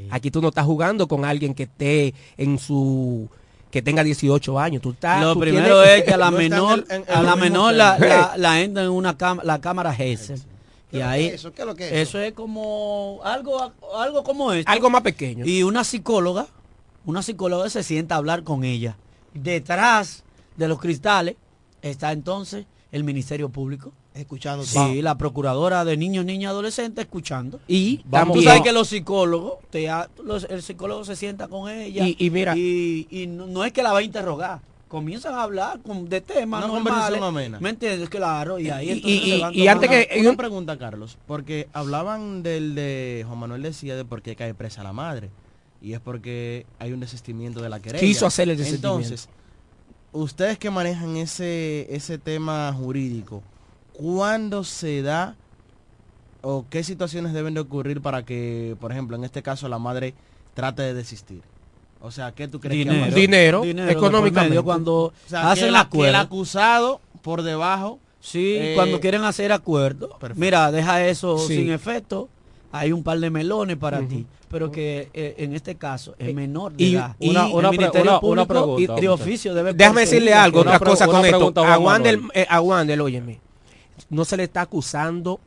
[0.09, 3.29] Aquí tú no estás jugando con alguien que esté en su
[3.75, 4.81] que tenga 18 años.
[4.81, 7.13] Tú estás, Lo tú primero tienes- es que a la en menor, el- en- en
[7.13, 10.41] a la menor la, la, la entra en una cam- la cámara GESEL.
[10.93, 11.51] Y ahí, eso?
[11.51, 14.71] ¿Qué es lo que es eso es como algo, algo como esto.
[14.71, 15.45] Algo más pequeño.
[15.45, 16.47] Y una psicóloga,
[17.03, 18.95] una psicóloga se sienta a hablar con ella.
[19.33, 20.23] Detrás
[20.55, 21.35] de los cristales
[21.81, 23.91] está entonces el Ministerio Público.
[24.15, 24.63] Escuchando.
[24.63, 27.59] Sí, la procuradora de niños, niñas y adolescentes escuchando.
[27.67, 31.69] Y Tú también- sabes que los psicólogos, te ha- los- el psicólogo se sienta con
[31.69, 32.07] ella.
[32.07, 34.61] Y- y mira- y, y no, no es que la va a interrogar.
[34.87, 36.93] Comienzan a hablar con, de temas Una normales.
[36.93, 37.59] conversación amena.
[37.59, 38.07] ¿Me entiendes?
[38.07, 43.39] Claro, y ahí Y- y- antes que- Una pregunta, Carlos, porque hablaban del de Juan
[43.39, 45.29] Manuel decía de por qué cae presa la madre.
[45.81, 47.99] Y es porque hay un desistimiento de la querella.
[47.99, 48.95] Quiso hacer el desistimiento.
[48.99, 49.27] Entonces,
[50.13, 53.43] ustedes que manejan ese, ese tema jurídico,
[53.97, 55.35] ¿cuándo se da
[56.41, 60.13] o qué situaciones deben de ocurrir para que, por ejemplo, en este caso la madre
[60.53, 61.41] trate de desistir?
[62.01, 63.19] O sea, ¿qué tú crees que Dinero, pasado?
[63.63, 64.49] Dinero, económicamente.
[64.49, 66.17] medio, cuando O sea, hacen que, que el acuerdo.
[66.17, 70.09] acusado por debajo Sí, Eh, cuando quieren hacer acuerdo.
[70.17, 70.39] perfecto.
[70.39, 71.57] Mira, deja eso Sí.
[71.57, 72.27] sin efecto.
[72.71, 74.25] Hay un par de melones para ti.
[74.49, 77.15] Pero que eh, en este caso es menor de y- edad.
[77.19, 80.01] y- Una- el una pre- Ministerio una- una Público pregunta, y de oficio debe Déjame
[80.01, 81.37] decirle algo, otra cosa con esto.
[81.37, 82.31] pregunta, A Juan Wander, Manuel.
[82.33, 83.39] eh, óyeme,
[84.15, 85.39] no se le está acusando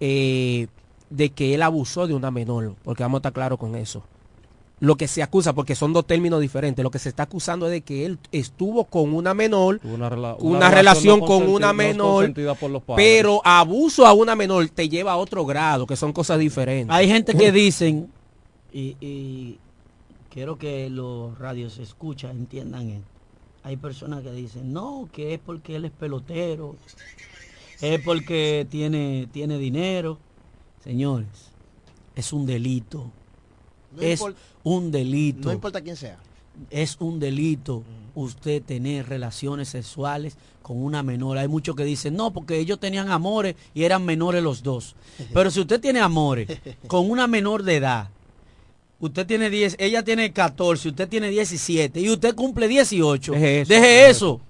[0.00, 0.66] eh,
[1.10, 4.02] de que él abusó de una menor, porque vamos a estar claros con eso.
[4.80, 7.72] Lo que se acusa, porque son dos términos diferentes, lo que se está acusando es
[7.72, 11.74] de que él estuvo con una menor, Una, rela- una, relación no con una no
[11.74, 16.14] menor, por los pero abuso a una menor te lleva a otro grado, que son
[16.14, 16.96] cosas diferentes.
[16.96, 18.10] Hay gente que dicen,
[18.72, 19.58] y, y
[20.30, 23.06] quiero que los radios escuchan, entiendan esto.
[23.62, 26.76] Hay personas que dicen, no, que es porque él es pelotero,
[27.80, 30.18] es porque tiene, tiene dinero.
[30.84, 31.28] Señores,
[32.16, 33.10] es un delito.
[33.96, 35.48] No es impor- un delito.
[35.48, 36.18] No importa quién sea.
[36.70, 37.82] es un delito
[38.14, 41.38] usted tener relaciones sexuales con una menor.
[41.38, 44.94] Hay muchos que dicen, no, porque ellos tenían amores y eran menores los dos.
[45.34, 46.48] Pero si usted tiene amores
[46.86, 48.08] con una menor de edad,
[48.98, 53.68] usted tiene 10, ella tiene 14, usted tiene 17 y usted cumple 18, Deje eso,
[53.72, 54.40] deje deje eso.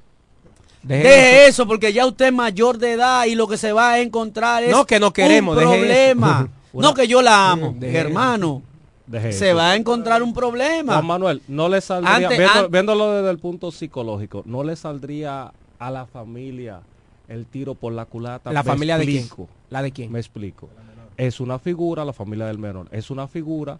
[0.82, 3.92] Deje Deje eso porque ya usted es mayor de edad y lo que se va
[3.92, 6.48] a encontrar es No, que no queremos, un problema.
[6.72, 8.62] No que yo la amo, Deje hermano.
[9.06, 9.56] Deje Se eso.
[9.56, 10.92] va a encontrar un problema.
[10.94, 14.76] Juan Manuel, no le saldría, Antes- viendo- an- viéndolo desde el punto psicológico, no le
[14.76, 16.80] saldría a la familia
[17.28, 18.52] el tiro por la culata.
[18.52, 19.28] ¿La Me familia de quién?
[19.68, 20.12] ¿La de quién?
[20.12, 20.68] Me explico.
[21.16, 23.78] Es una figura, la familia del menor, es una figura,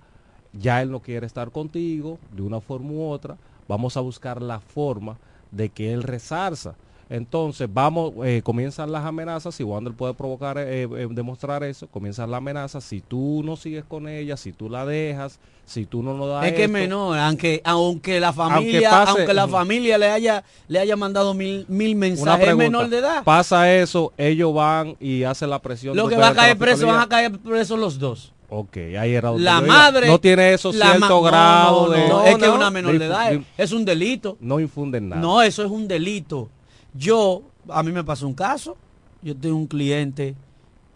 [0.53, 3.36] ya él no quiere estar contigo de una forma u otra,
[3.68, 5.16] vamos a buscar la forma
[5.53, 6.74] de que él resarza.
[7.11, 12.31] Entonces, vamos, eh, comienzan las amenazas, si Wander puede provocar, eh, eh, demostrar eso, comienzan
[12.31, 16.15] las amenazas, si tú no sigues con ella, si tú la dejas, si tú no
[16.17, 20.09] nos das Es que es menor, aunque aunque la familia, aunque, pase- la familia le
[20.09, 23.25] haya le haya mandado mil, mil mensajes, es menor de edad.
[23.25, 25.97] Pasa eso, ellos van y hacen la presión.
[25.97, 28.33] Lo que va a caer preso, van a caer presos los dos.
[28.53, 30.07] Ok, ahí era La madre.
[30.07, 32.31] No tiene eso cierto grado no, no, de...
[32.31, 33.33] es que es una menor de edad.
[33.59, 34.37] Es un delito.
[34.41, 35.21] No infunden nada.
[35.21, 36.49] No, eso es un delito.
[36.95, 38.76] Yo, a mí me pasó un caso.
[39.22, 40.34] Yo tengo un cliente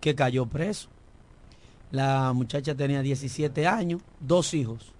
[0.00, 0.88] que cayó preso.
[1.90, 4.92] La muchacha tenía 17 años, dos hijos.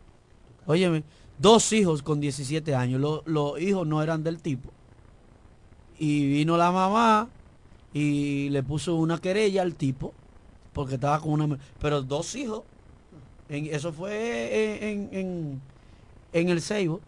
[0.66, 1.03] Óyeme,
[1.38, 3.01] dos hijos con 17 años.
[3.01, 4.70] Lo- Los, hijos no eran del tipo.
[5.99, 7.28] Y vino la mamá
[7.92, 10.12] y le puso una querella al tipo
[10.72, 11.59] porque estaba con una...
[11.80, 12.62] Pero dos hijos.
[13.49, 15.61] En- eso fue en-
[16.32, 17.01] en el Seibo.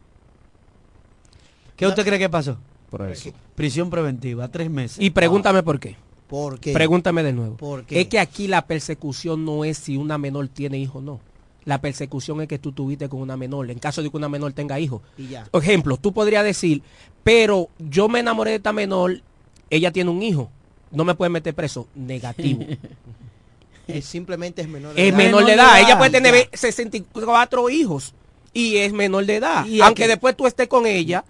[1.76, 2.56] ¿Qué usted cree que pasó?
[2.98, 3.30] Preso.
[3.54, 4.98] Prisión preventiva, tres meses.
[5.00, 5.96] Y pregúntame por qué.
[6.28, 6.72] ¿Por qué?
[6.72, 7.56] Pregúntame de nuevo.
[7.56, 8.00] ¿Por qué?
[8.00, 11.20] Es que aquí la persecución no es si una menor tiene hijo o no.
[11.64, 14.52] La persecución es que tú tuviste con una menor, en caso de que una menor
[14.52, 15.02] tenga hijo.
[15.18, 15.46] Y ya.
[15.52, 16.82] Ejemplo, tú podrías decir,
[17.24, 19.20] pero yo me enamoré de esta menor,
[19.70, 20.48] ella tiene un hijo,
[20.92, 21.88] no me puede meter preso.
[21.94, 22.64] Negativo.
[23.88, 25.16] Es simplemente es menor de es edad.
[25.16, 25.80] menor de edad.
[25.80, 26.18] Ella puede Ya.
[26.20, 28.14] tener 64 hijos
[28.52, 29.64] y es menor de edad.
[29.64, 31.24] Y Aunque aquí- después tú estés con ella,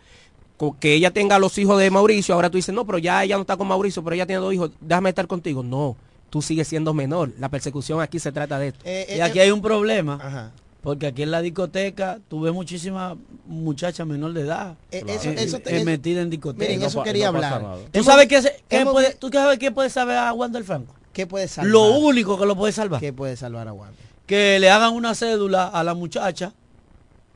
[0.80, 3.42] que ella tenga los hijos de Mauricio, ahora tú dices, no, pero ya ella no
[3.42, 5.62] está con Mauricio, pero ella tiene dos hijos, déjame estar contigo.
[5.62, 5.96] No,
[6.30, 7.32] tú sigues siendo menor.
[7.38, 8.80] La persecución aquí se trata de esto.
[8.84, 10.14] Eh, y aquí hay un problema.
[10.22, 10.52] Ajá.
[10.82, 14.76] Porque aquí en la discoteca tuve muchísimas muchachas menor de edad.
[14.92, 16.64] Eh, eso- eh, eso eh, metida en discoteca.
[16.70, 17.61] Miren, eso quería hablar.
[17.61, 20.94] ¿Tú Hemos- sabes qué, qué hemos puede, ¿Tú sabes qué puede saber a Wander Franco?
[21.12, 21.72] ¿Qué puede salvar?
[21.72, 23.00] Lo único que lo puede salvar.
[23.00, 23.96] ¿Qué puede salvar a Wander?
[24.26, 26.52] Que le hagan una cédula a la muchacha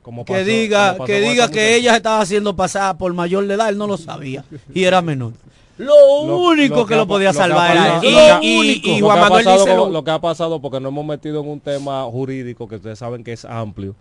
[0.01, 3.53] Como que pasó- diga como que diga que ella estaba haciendo pasar por mayor de
[3.53, 4.43] edad, él no lo sabía
[4.73, 5.33] y era menor.
[5.77, 8.39] Lo, Lo- único lo que, lo podía salvar era eso.
[8.43, 10.89] y que Juan ha Manuel pasado dice con- lo- lo que ha pasado porque no
[10.89, 13.95] hemos metido en un tema jurídico que ustedes saben que es amplio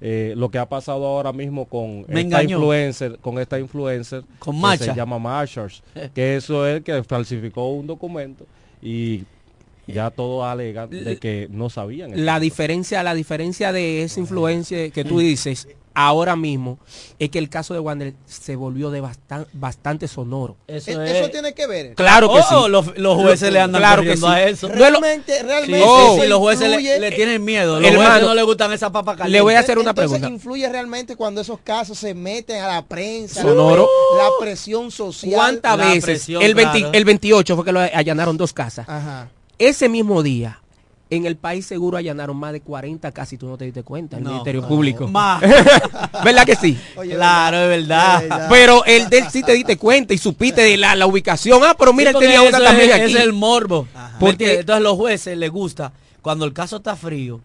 [0.00, 2.56] Eh, lo que ha pasado ahora mismo con Me esta engañó.
[2.58, 5.82] influencer con esta influencer Con que se llama Mashers
[6.14, 8.46] que eso es que falsificó un documento
[8.80, 9.24] y
[9.86, 12.22] ya todos alegan de que no sabían eso.
[12.22, 15.68] La diferencia, la diferencia de esa influencia que tú dices
[15.98, 16.78] ahora mismo
[17.18, 20.54] es que el caso de Wander se volvió de bastan- bastante sonoro.
[20.66, 21.94] Eso, Eh, Eso tiene que ver.
[21.94, 22.70] Claro que Oh, sí.
[22.70, 24.32] los, los jueces le andan Claro que corriendo sí.
[24.34, 24.66] a eso.
[24.66, 25.78] Es lo- Realmente, realmente.
[25.78, 26.18] sí, Oh.
[26.20, 27.80] sí, los jueces le, le tienen miedo.
[27.80, 29.32] Los Hermano, jueces no le gustan esas papas calientes.
[29.32, 30.34] Le voy a hacer una Entonces, pregunta.
[30.34, 33.88] influye realmente cuando esos casos se meten a la prensa, Sonoro.
[34.18, 35.32] la, presión social.
[35.34, 36.04] ¿Cuántas veces?
[36.04, 36.92] presión, El, 20 claro.
[36.92, 38.86] el 28 fue que lo allanaron dos casas.
[38.86, 39.30] Ajá.
[39.58, 40.60] Ese mismo día,
[41.08, 44.24] en el país seguro allanaron más de 40 casi, tú no te diste cuenta, el
[44.24, 44.68] No, Ministerio no.
[44.68, 45.08] Público.
[45.08, 45.40] Más.
[46.24, 46.78] ¿Verdad que sí?
[46.96, 48.24] Oye, Claro, es verdad.
[48.24, 48.46] Eh.
[48.50, 51.62] Pero el del sí te diste cuenta y supiste de la, la ubicación.
[51.64, 53.14] Ah, pero mira, Sí, él tenía una también es, aquí.
[53.16, 53.86] es el morbo.
[53.94, 54.60] ¿Me Porque-?
[54.60, 55.92] Entonces los jueces les gusta,
[56.22, 57.40] cuando el caso está frío,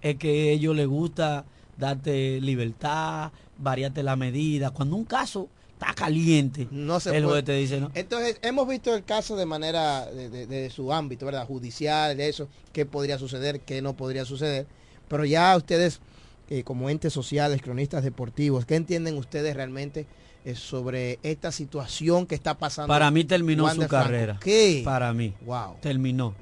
[0.00, 1.44] es que a ellos les gusta
[1.76, 4.70] darte libertad, variarte la medida.
[4.70, 5.48] Cuando un caso
[5.80, 7.34] está caliente, No se el puede.
[7.36, 7.90] juez te dice, ¿no?
[7.94, 11.46] Entonces, hemos visto el caso de manera de, de- de su ámbito, ¿verdad?
[11.46, 14.66] Judicial, de eso, qué podría suceder, qué no podría suceder.
[15.08, 16.00] Pero ya ustedes,
[16.50, 20.06] eh, como entes sociales, cronistas deportivos, ¿qué entienden ustedes realmente
[20.44, 22.88] eh, sobre esta situación que está pasando?
[22.88, 24.38] Para mí terminó su carrera.
[24.42, 24.82] ¿Qué?
[24.84, 25.32] Para mí.
[25.46, 25.76] Wow.
[25.80, 26.34] Terminó.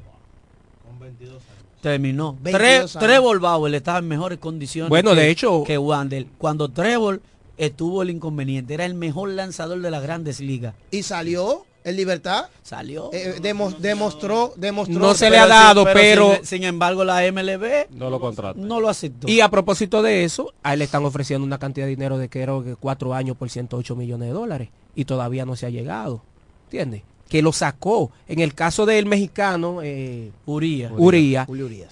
[1.81, 2.37] Terminó.
[2.41, 2.93] 22 Tre- años.
[2.99, 6.27] Trevor Bauer estaba en mejores condiciones Bueno, que, de hecho- que Wander.
[6.37, 7.23] Cuando Trevor
[7.59, 10.75] estuvo el inconveniente, era el mejor lanzador de las grandes ligas.
[10.91, 12.47] Y salió en libertad.
[12.63, 13.11] Salió.
[13.13, 14.99] Eh, demo- demostró, demostró.
[14.99, 18.81] No se le ha dado, pero- Sin, sin embargo, la MLB no lo contrata no
[18.81, 19.29] lo aceptó.
[19.29, 22.29] Y a propósito de eso, a él le están ofreciendo una cantidad de dinero de
[22.29, 22.47] que
[22.81, 26.23] cuatro años por 108 millones de dólares y todavía no se ha llegado.
[26.65, 27.03] ¿Entiendes?
[27.29, 28.11] Que lo sacó.
[28.27, 30.91] En el caso del mexicano eh, Uría.
[30.97, 31.47] Uría,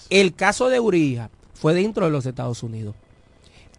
[0.09, 2.95] el caso de Uría fue dentro de los Estados Unidos.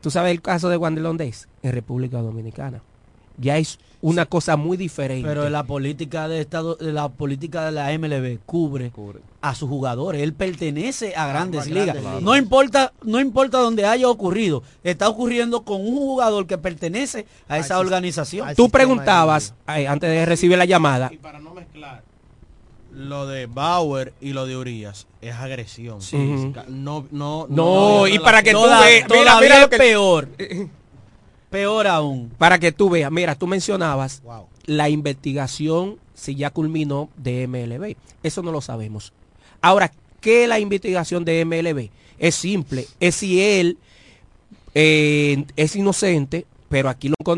[0.00, 1.48] ¿Tú sabes el caso de Wander Londés?
[1.62, 2.80] En República Dominicana.
[3.40, 5.26] Ya es una cosa muy diferente.
[5.28, 9.20] Pero la política de estado, de la política de la MLB cubre, Cubre.
[9.40, 10.22] a sus jugadores.
[10.22, 12.00] Él pertenece a grandes a ligas.
[12.00, 12.22] grandes.
[12.22, 14.62] No importa, no importa donde haya ocurrido.
[14.82, 18.48] Está ocurriendo con un jugador que pertenece a esa organización.
[18.56, 22.02] Tú preguntabas, eh, antes de recibir la llamada, Y para no mezclar
[22.98, 26.02] lo de Bauer y lo de Urias es agresión.
[26.02, 26.16] Sí.
[26.68, 30.28] No, no, No, y para que tú veas, mira, todavía mira lo que- peor.
[31.50, 32.30] Peor aún.
[32.36, 34.46] para que tú veas, mira, tú mencionabas Wow.
[34.66, 37.96] la investigación si ya culminó de MLB.
[38.22, 39.12] Eso no lo sabemos.
[39.62, 39.90] Ahora,
[40.20, 41.90] ¿qué es la investigación de MLB?
[42.18, 43.78] Es simple, es si él
[44.74, 47.36] eh, es inocente, pero aquí lo condenaron